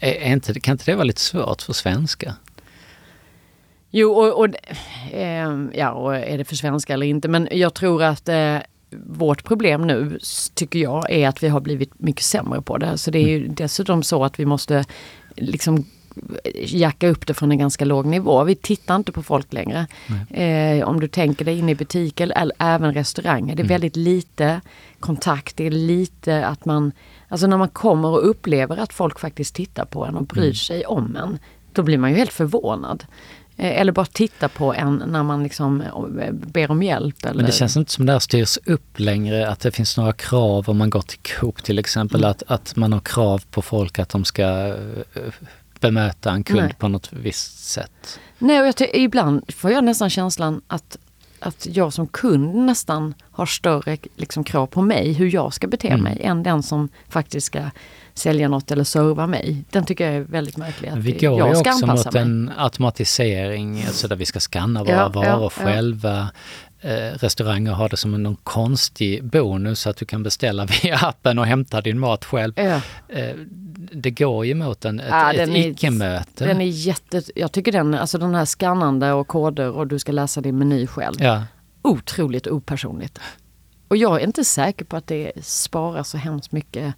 Är, 0.00 0.12
är 0.12 0.32
inte, 0.32 0.60
kan 0.60 0.72
inte 0.72 0.84
det 0.90 0.94
vara 0.94 1.04
lite 1.04 1.20
svårt 1.20 1.62
för 1.62 1.72
svenska? 1.72 2.34
Jo, 3.90 4.12
och, 4.12 4.40
och, 4.40 4.48
ehm, 5.12 5.72
ja, 5.74 5.90
och 5.90 6.16
är 6.16 6.38
det 6.38 6.44
för 6.44 6.56
svenska 6.56 6.94
eller 6.94 7.06
inte? 7.06 7.28
Men 7.28 7.48
jag 7.50 7.74
tror 7.74 8.02
att 8.02 8.28
eh, 8.28 8.56
vårt 9.06 9.44
problem 9.44 9.86
nu, 9.86 10.18
tycker 10.54 10.78
jag, 10.78 11.10
är 11.10 11.28
att 11.28 11.42
vi 11.42 11.48
har 11.48 11.60
blivit 11.60 12.00
mycket 12.00 12.24
sämre 12.24 12.62
på 12.62 12.78
det. 12.78 12.98
Så 12.98 13.10
det 13.10 13.18
är 13.18 13.28
ju 13.28 13.48
dessutom 13.48 14.02
så 14.02 14.24
att 14.24 14.40
vi 14.40 14.46
måste 14.46 14.84
liksom 15.36 15.84
jacka 16.54 17.08
upp 17.08 17.26
det 17.26 17.34
från 17.34 17.52
en 17.52 17.58
ganska 17.58 17.84
låg 17.84 18.06
nivå. 18.06 18.44
Vi 18.44 18.54
tittar 18.54 18.96
inte 18.96 19.12
på 19.12 19.22
folk 19.22 19.52
längre. 19.52 19.86
Eh, 20.30 20.88
om 20.88 21.00
du 21.00 21.08
tänker 21.08 21.44
dig 21.44 21.58
in 21.58 21.68
i 21.68 21.74
butiker 21.74 22.32
eller 22.36 22.56
även 22.58 22.94
restauranger. 22.94 23.56
Det 23.56 23.62
är 23.62 23.66
väldigt 23.66 23.96
lite 23.96 24.60
kontakt. 25.00 25.56
Det 25.56 25.66
är 25.66 25.70
lite 25.70 26.46
att 26.46 26.64
man, 26.64 26.92
alltså 27.28 27.46
när 27.46 27.56
man 27.56 27.68
kommer 27.68 28.08
och 28.08 28.30
upplever 28.30 28.76
att 28.76 28.92
folk 28.92 29.18
faktiskt 29.18 29.54
tittar 29.54 29.84
på 29.84 30.04
en 30.04 30.16
och 30.16 30.26
bryr 30.26 30.52
sig 30.52 30.86
om 30.86 31.16
en. 31.16 31.38
Då 31.72 31.82
blir 31.82 31.98
man 31.98 32.10
ju 32.10 32.16
helt 32.16 32.32
förvånad. 32.32 33.04
Eh, 33.60 33.80
Eller 33.80 33.92
bara 33.92 34.06
titta 34.06 34.48
på 34.48 34.74
en 34.74 35.02
när 35.06 35.22
man 35.22 35.42
liksom 35.42 35.80
eh, 35.80 36.32
ber 36.32 36.70
om 36.70 36.82
hjälp. 36.82 37.24
Eller... 37.24 37.34
Men 37.34 37.44
det 37.46 37.52
känns 37.52 37.76
inte 37.76 37.92
som 37.92 38.06
det 38.06 38.12
här 38.12 38.18
styrs 38.18 38.58
upp 38.66 38.98
längre, 38.98 39.48
att 39.48 39.60
det 39.60 39.70
finns 39.70 39.96
några 39.96 40.12
krav 40.12 40.68
om 40.68 40.78
man 40.78 40.90
går 40.90 41.02
till 41.02 41.18
Coop 41.18 41.62
till 41.62 41.78
exempel, 41.78 42.20
Mm. 42.20 42.30
att, 42.30 42.42
att 42.46 42.76
man 42.76 42.92
har 42.92 43.00
krav 43.00 43.42
på 43.50 43.62
folk 43.62 43.98
att 43.98 44.08
de 44.08 44.24
ska 44.24 44.42
eh, 44.68 44.74
bemöta 45.80 46.30
en 46.32 46.44
kund 46.44 46.60
Nej. 46.60 46.74
på 46.78 46.88
något 46.88 47.12
visst 47.12 47.64
sätt. 47.64 48.18
Nej, 48.38 48.60
och 48.60 48.66
jag 48.66 48.74
ibland 48.94 49.52
får 49.54 49.70
jag 49.70 49.84
nästan 49.84 50.10
känslan 50.10 50.60
att, 50.66 50.98
att 51.40 51.66
jag 51.70 51.92
som 51.92 52.06
kund 52.06 52.54
nästan 52.54 53.14
har 53.30 53.46
större 53.46 53.98
liksom, 54.16 54.44
krav 54.44 54.66
på 54.66 54.82
mig, 54.82 55.12
hur 55.12 55.34
jag 55.34 55.54
ska 55.54 55.66
bete 55.66 55.88
Mm. 55.88 56.02
mig, 56.02 56.20
än 56.22 56.42
den 56.42 56.62
som 56.62 56.88
faktiskt 57.08 57.46
ska 57.46 57.60
sälja 58.20 58.48
något 58.48 58.70
eller 58.70 58.84
serva 58.84 59.26
mig. 59.26 59.64
Den 59.70 59.84
tycker 59.84 60.06
jag 60.06 60.14
är 60.14 60.20
väldigt 60.20 60.56
märklig. 60.56 60.88
Att 60.88 60.98
Vi 60.98 61.12
går 61.12 61.32
ju 61.32 61.38
jag 61.46 61.56
ska 61.56 61.70
också 61.72 61.86
mot 61.86 62.12
mig. 62.12 62.22
en 62.22 62.50
automatisering, 62.56 63.84
alltså 63.86 64.08
där 64.08 64.16
vi 64.16 64.24
ska 64.26 64.40
scanna 64.40 64.84
våra 64.84 64.92
Ja, 64.96 65.08
varor 65.08 65.42
ja, 65.42 65.50
själva. 65.50 66.30
Eh, 66.80 66.90
restauranger 67.18 67.72
har 67.72 67.88
det 67.88 67.96
som 67.96 68.14
en 68.14 68.36
konstig 68.36 69.24
bonus 69.24 69.86
att 69.86 69.96
du 69.96 70.04
kan 70.04 70.22
beställa 70.22 70.64
via 70.82 70.96
appen 70.96 71.38
och 71.38 71.46
hämta 71.46 71.80
din 71.80 71.98
mat 71.98 72.24
själv. 72.24 72.58
Eh, 72.58 72.78
det 73.92 74.10
går 74.10 74.46
ju 74.46 74.54
mot 74.54 74.84
en, 74.84 75.00
ett, 75.00 75.06
Ja, 75.10 75.32
ett 75.32 75.48
icke-möte. 75.56 76.44
den 76.46 76.60
är 76.60 76.64
jätte... 76.64 77.22
Jag 77.34 77.52
tycker 77.52 77.72
den, 77.72 77.94
alltså 77.94 78.18
den 78.18 78.34
här 78.34 78.44
skannande 78.44 79.12
och 79.12 79.28
koder 79.28 79.70
och 79.70 79.86
du 79.86 79.98
ska 79.98 80.12
läsa 80.12 80.40
din 80.40 80.58
meny 80.58 80.86
själv. 80.86 81.14
Ja. 81.18 81.42
Otroligt 81.82 82.46
opersonligt. 82.46 83.18
Och 83.88 83.96
jag 83.96 84.20
är 84.20 84.26
inte 84.26 84.44
säker 84.44 84.84
på 84.84 84.96
att 84.96 85.06
det 85.06 85.32
sparar 85.42 86.02
så 86.02 86.16
hemskt 86.18 86.52
mycket 86.52 86.94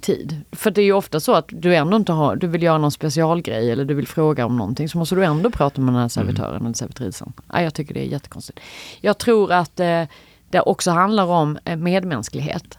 tid. 0.00 0.40
För 0.52 0.70
det 0.70 0.80
är 0.80 0.84
ju 0.84 0.92
ofta 0.92 1.20
så 1.20 1.34
att 1.34 1.44
du 1.48 1.74
ändå 1.76 1.96
inte 1.96 2.12
har, 2.12 2.36
du 2.36 2.46
vill 2.46 2.62
göra 2.62 2.78
någon 2.78 2.92
specialgrej 2.92 3.70
eller 3.70 3.84
du 3.84 3.94
vill 3.94 4.08
fråga 4.08 4.46
om 4.46 4.56
någonting 4.56 4.88
så 4.88 4.98
måste 4.98 5.14
du 5.14 5.24
ändå 5.24 5.50
prata 5.50 5.80
med 5.80 5.94
den 5.94 6.00
här 6.00 6.08
servitören 6.08 6.62
eller 6.64 6.74
servitrisen. 6.74 7.32
Ja, 7.52 7.62
jag 7.62 7.74
tycker 7.74 7.94
det 7.94 8.00
är 8.00 8.08
jättekonstigt. 8.08 8.60
Jag 9.00 9.18
tror 9.18 9.52
att 9.52 9.80
eh, 9.80 10.02
det 10.50 10.60
också 10.60 10.90
handlar 10.90 11.26
om 11.26 11.58
eh, 11.64 11.76
medmänsklighet. 11.76 12.78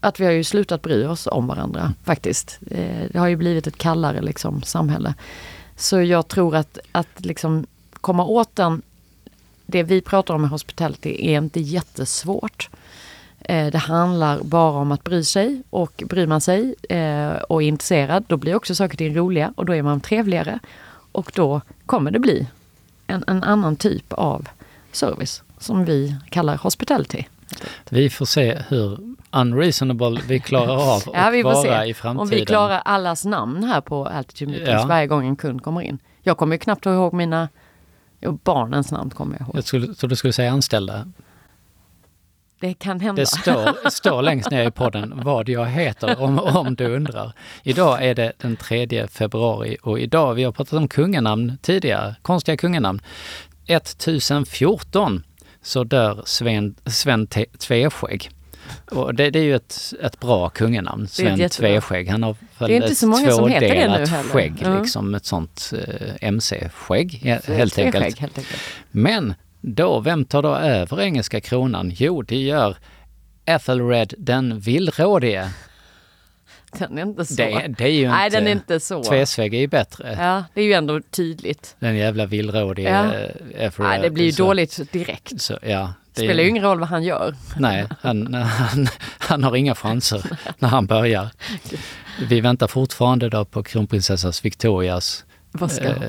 Att 0.00 0.20
vi 0.20 0.24
har 0.24 0.32
ju 0.32 0.44
slutat 0.44 0.82
bry 0.82 1.04
oss 1.04 1.26
om 1.26 1.46
varandra 1.46 1.92
faktiskt. 2.04 2.58
Eh, 2.70 3.06
det 3.12 3.18
har 3.18 3.28
ju 3.28 3.36
blivit 3.36 3.66
ett 3.66 3.78
kallare 3.78 4.22
liksom, 4.22 4.62
samhälle. 4.62 5.14
Så 5.76 6.02
jag 6.02 6.28
tror 6.28 6.56
att, 6.56 6.78
att 6.92 7.24
liksom 7.24 7.66
komma 7.92 8.24
åt 8.24 8.56
den, 8.56 8.82
det 9.66 9.82
vi 9.82 10.00
pratar 10.00 10.34
om 10.34 10.40
med 10.40 10.50
hospitality 10.50 11.16
är 11.20 11.38
inte 11.38 11.60
jättesvårt. 11.60 12.70
Eh, 12.72 12.78
Det 13.48 13.78
handlar 13.78 14.42
bara 14.42 14.70
om 14.78 14.92
att 14.92 15.04
bry 15.04 15.24
sig 15.24 15.62
och 15.70 16.02
bryr 16.06 16.26
man 16.26 16.40
sig 16.40 16.74
eh, 16.88 17.30
och 17.32 17.62
är 17.62 17.66
intresserad 17.66 18.24
då 18.26 18.36
blir 18.36 18.54
också 18.54 18.74
saker 18.74 18.94
och 18.94 18.98
ting 18.98 19.16
roliga 19.16 19.52
och 19.56 19.66
då 19.66 19.74
är 19.74 19.82
man 19.82 20.00
trevligare. 20.00 20.58
Och 21.12 21.32
då 21.34 21.60
kommer 21.86 22.10
det 22.10 22.18
bli 22.18 22.46
en, 23.06 23.24
en 23.26 23.44
annan 23.44 23.76
typ 23.76 24.12
av 24.12 24.48
service 24.92 25.42
som 25.58 25.84
vi 25.84 26.16
kallar 26.30 26.56
hospitality. 26.56 27.24
Vi 27.90 28.10
får 28.10 28.26
se 28.26 28.58
hur 28.68 28.98
unreasonable 29.30 30.20
vi 30.28 30.40
klarar 30.40 30.94
av 30.94 31.02
Ja, 31.12 31.18
att 31.28 31.34
vi 31.34 31.42
får 31.42 31.52
vara 31.52 31.82
se 31.82 31.90
i 31.90 31.94
framtiden. 31.94 32.20
om 32.20 32.28
vi 32.28 32.44
klarar 32.46 32.82
allas 32.84 33.24
namn 33.24 33.64
här 33.64 33.80
på 33.80 34.06
Altitude 34.06 34.50
Meetings 34.50 34.80
Ja. 34.82 34.86
varje 34.86 35.06
gång 35.06 35.26
en 35.26 35.36
kund 35.36 35.62
kommer 35.62 35.80
in. 35.82 35.98
Jag 36.22 36.36
kommer 36.36 36.54
ju 36.54 36.58
knappt 36.58 36.86
ihåg 36.86 37.12
mina, 37.12 37.48
jo, 38.20 38.38
barnens 38.44 38.90
namn 38.90 39.10
kommer 39.10 39.36
jag 39.38 39.40
ihåg. 39.46 39.56
Jag 39.56 39.64
skulle, 39.64 39.86
trodde 39.94 40.12
du 40.12 40.16
skulle 40.16 40.32
säga 40.32 40.52
anställda. 40.52 41.06
Det 42.64 42.74
kan 42.74 43.00
hända. 43.00 43.22
Det 43.22 43.26
står, 43.26 43.90
står 43.90 44.22
längst 44.22 44.50
ner 44.50 44.68
i 44.68 44.70
podden 44.70 45.20
vad 45.24 45.48
jag 45.48 45.66
heter 45.66 46.20
om, 46.20 46.38
om 46.38 46.74
du 46.74 46.86
undrar. 46.86 47.32
Idag 47.62 48.04
är 48.04 48.14
det 48.14 48.32
den 48.38 48.56
3 48.56 49.06
februari 49.06 49.76
och 49.82 50.00
idag, 50.00 50.34
vi 50.34 50.44
har 50.44 50.52
pratat 50.52 50.72
om 50.72 50.88
kunganamn 50.88 51.58
tidigare, 51.62 52.14
konstiga 52.22 52.56
kunganamn. 52.56 53.00
1014 53.66 55.22
så 55.62 55.84
dör 55.84 56.22
Sven, 56.26 56.74
Sven 56.86 57.26
Tveskägg. 57.58 58.30
Och 58.90 59.14
det, 59.14 59.30
det, 59.30 59.38
är 59.38 59.44
ju 59.44 59.54
ett, 59.54 59.94
ett 60.02 60.20
bra 60.20 60.48
kunganamn, 60.48 61.08
Sven 61.08 61.48
Tveskägg. 61.48 62.08
Han 62.08 62.22
har 62.22 62.36
väl 62.58 62.68
det 62.70 62.76
är 62.76 62.82
inte 62.82 62.94
så 62.94 63.06
många 63.06 63.30
som 63.30 63.48
heter 63.48 63.68
det 63.68 63.74
nu 63.74 64.06
heller. 64.06 64.06
skägg, 64.06 64.62
mm. 64.62 64.80
liksom 64.80 65.14
ett 65.14 65.24
sånt 65.24 65.72
eh, 65.72 66.28
MC-skägg 66.28 67.12
helt 67.46 67.78
enkelt. 67.78 68.04
helt 68.04 68.38
enkelt. 68.38 68.48
Men 68.90 69.34
då, 69.66 70.00
vem 70.00 70.24
tar 70.24 70.42
då 70.42 70.56
över 70.56 71.00
engelska 71.00 71.40
kronan? 71.40 71.92
Jo, 71.94 72.22
det 72.22 72.36
gör 72.36 72.76
Ethelred 73.44 74.14
den 74.18 74.60
villrådige. 74.60 75.50
Den 76.78 76.98
är 76.98 77.02
inte 77.02 77.24
så. 77.24 77.34
Det, 77.34 77.74
det 77.78 77.84
är 77.84 77.88
ju 77.88 78.08
Nej, 78.08 78.26
inte, 78.26 78.38
den 78.38 78.46
är 78.46 78.52
inte 78.52 78.80
så. 78.80 79.02
Tvesvägg 79.02 79.54
är 79.54 79.58
ju 79.58 79.66
bättre. 79.66 80.16
Ja, 80.20 80.44
det 80.54 80.60
är 80.60 80.64
ju 80.64 80.72
ändå 80.72 81.00
tydligt. 81.00 81.76
Den 81.78 81.96
jävla 81.96 82.26
villrådige 82.26 82.90
ja. 82.90 83.12
Ethelred. 83.64 83.90
Nej, 83.90 84.00
det 84.02 84.10
blir 84.10 84.24
ju 84.24 84.32
så, 84.32 84.44
dåligt 84.44 84.92
direkt. 84.92 85.40
Så, 85.40 85.58
ja, 85.62 85.92
det 86.14 86.20
spelar 86.20 86.42
ju 86.42 86.48
ingen 86.48 86.64
roll 86.64 86.80
vad 86.80 86.88
han 86.88 87.02
gör. 87.02 87.34
Nej, 87.58 87.86
han, 88.00 88.34
han, 88.34 88.88
han 89.18 89.44
har 89.44 89.56
inga 89.56 89.74
chanser 89.74 90.24
när 90.58 90.68
han 90.68 90.86
börjar. 90.86 91.28
Vi 92.28 92.40
väntar 92.40 92.66
fortfarande 92.66 93.28
då 93.28 93.44
på 93.44 93.62
kronprinsessas 93.62 94.44
Victorias 94.44 95.24
eh, 95.60 96.06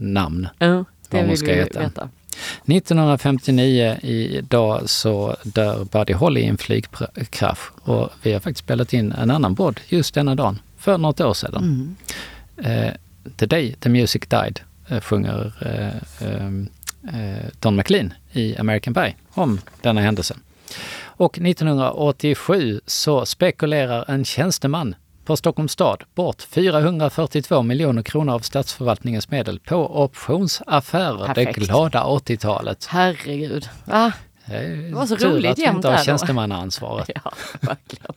namn. 0.00 0.48
Ja, 0.58 0.84
det 1.08 1.22
vill 1.22 1.36
vi 1.44 1.54
heta. 1.54 1.80
veta. 1.80 2.08
1959 2.66 3.98
idag 4.02 4.90
så 4.90 5.36
dör 5.42 5.84
Buddy 5.84 6.12
Holly 6.12 6.40
i 6.40 6.46
en 6.46 6.58
flygkrasch 6.58 7.72
och 7.82 8.10
vi 8.22 8.32
har 8.32 8.40
faktiskt 8.40 8.64
spelat 8.64 8.92
in 8.92 9.12
en 9.12 9.30
annan 9.30 9.56
podd 9.56 9.80
just 9.88 10.14
denna 10.14 10.34
dagen, 10.34 10.58
för 10.78 10.98
något 10.98 11.20
år 11.20 11.34
sedan. 11.34 11.96
Mm. 12.58 12.86
Uh, 12.86 12.92
the 13.36 13.46
Day 13.46 13.74
the 13.80 13.88
Music 13.88 14.22
Died 14.28 14.60
uh, 14.92 15.00
sjunger 15.00 15.52
uh, 15.66 16.28
um, 16.28 16.68
Don 17.60 17.76
McLean 17.76 18.12
i 18.32 18.56
American 18.56 18.94
Pie 18.94 19.14
om 19.34 19.60
denna 19.82 20.00
händelse. 20.00 20.36
Och 21.16 21.38
1987 21.38 22.80
så 22.86 23.26
spekulerar 23.26 24.04
en 24.08 24.24
tjänsteman 24.24 24.94
på 25.24 25.36
Stockholms 25.36 25.72
stad 25.72 26.04
bort 26.14 26.42
442 26.42 27.62
miljoner 27.62 28.02
kronor 28.02 28.34
av 28.34 28.40
statsförvaltningens 28.40 29.30
medel 29.30 29.60
på 29.60 30.02
optionsaffärer. 30.04 31.26
Perfekt. 31.26 31.54
Det 31.54 31.60
glada 31.64 32.02
80-talet. 32.04 32.86
Herregud. 32.90 33.68
Va? 33.84 34.12
Det 34.46 34.94
var 34.94 35.06
så 35.06 35.16
roligt 35.16 35.58
jämt 35.58 35.82
där 35.82 35.96
då. 35.96 35.98
tjänstemannaansvaret. 36.04 37.10
ja, 37.24 37.32
verkligen. 37.60 38.13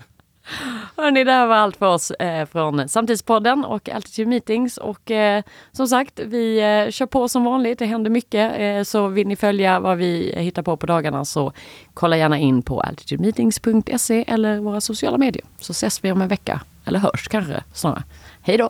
Hörni, 1.07 1.23
det 1.23 1.31
här 1.31 1.47
var 1.47 1.55
allt 1.55 1.77
för 1.77 1.85
oss 1.85 2.11
eh, 2.11 2.45
från 2.45 2.89
Samtidspodden 2.89 3.65
och 3.65 3.89
Altitude 3.89 4.29
Meetings. 4.29 4.77
Och 4.77 5.11
eh, 5.11 5.43
som 5.71 5.87
sagt, 5.87 6.19
vi 6.19 6.59
eh, 6.59 6.91
kör 6.91 7.05
på 7.05 7.29
som 7.29 7.43
vanligt. 7.43 7.79
Det 7.79 7.85
händer 7.85 8.09
mycket. 8.09 8.59
Eh, 8.59 8.83
så 8.83 9.07
vill 9.07 9.27
ni 9.27 9.35
följa 9.35 9.79
vad 9.79 9.97
vi 9.97 10.33
hittar 10.37 10.61
på 10.61 10.77
på 10.77 10.85
dagarna 10.85 11.25
så 11.25 11.53
kolla 11.93 12.17
gärna 12.17 12.37
in 12.37 12.61
på 12.61 12.81
altitudemeetings.se 12.81 14.25
eller 14.27 14.59
våra 14.59 14.81
sociala 14.81 15.17
medier. 15.17 15.45
Så 15.57 15.71
ses 15.71 16.03
vi 16.03 16.11
om 16.11 16.21
en 16.21 16.27
vecka. 16.27 16.61
Eller 16.85 16.99
hörs 16.99 17.27
kanske 17.27 17.63
snarare. 17.73 18.03
Hej 18.41 18.57
då! 18.57 18.69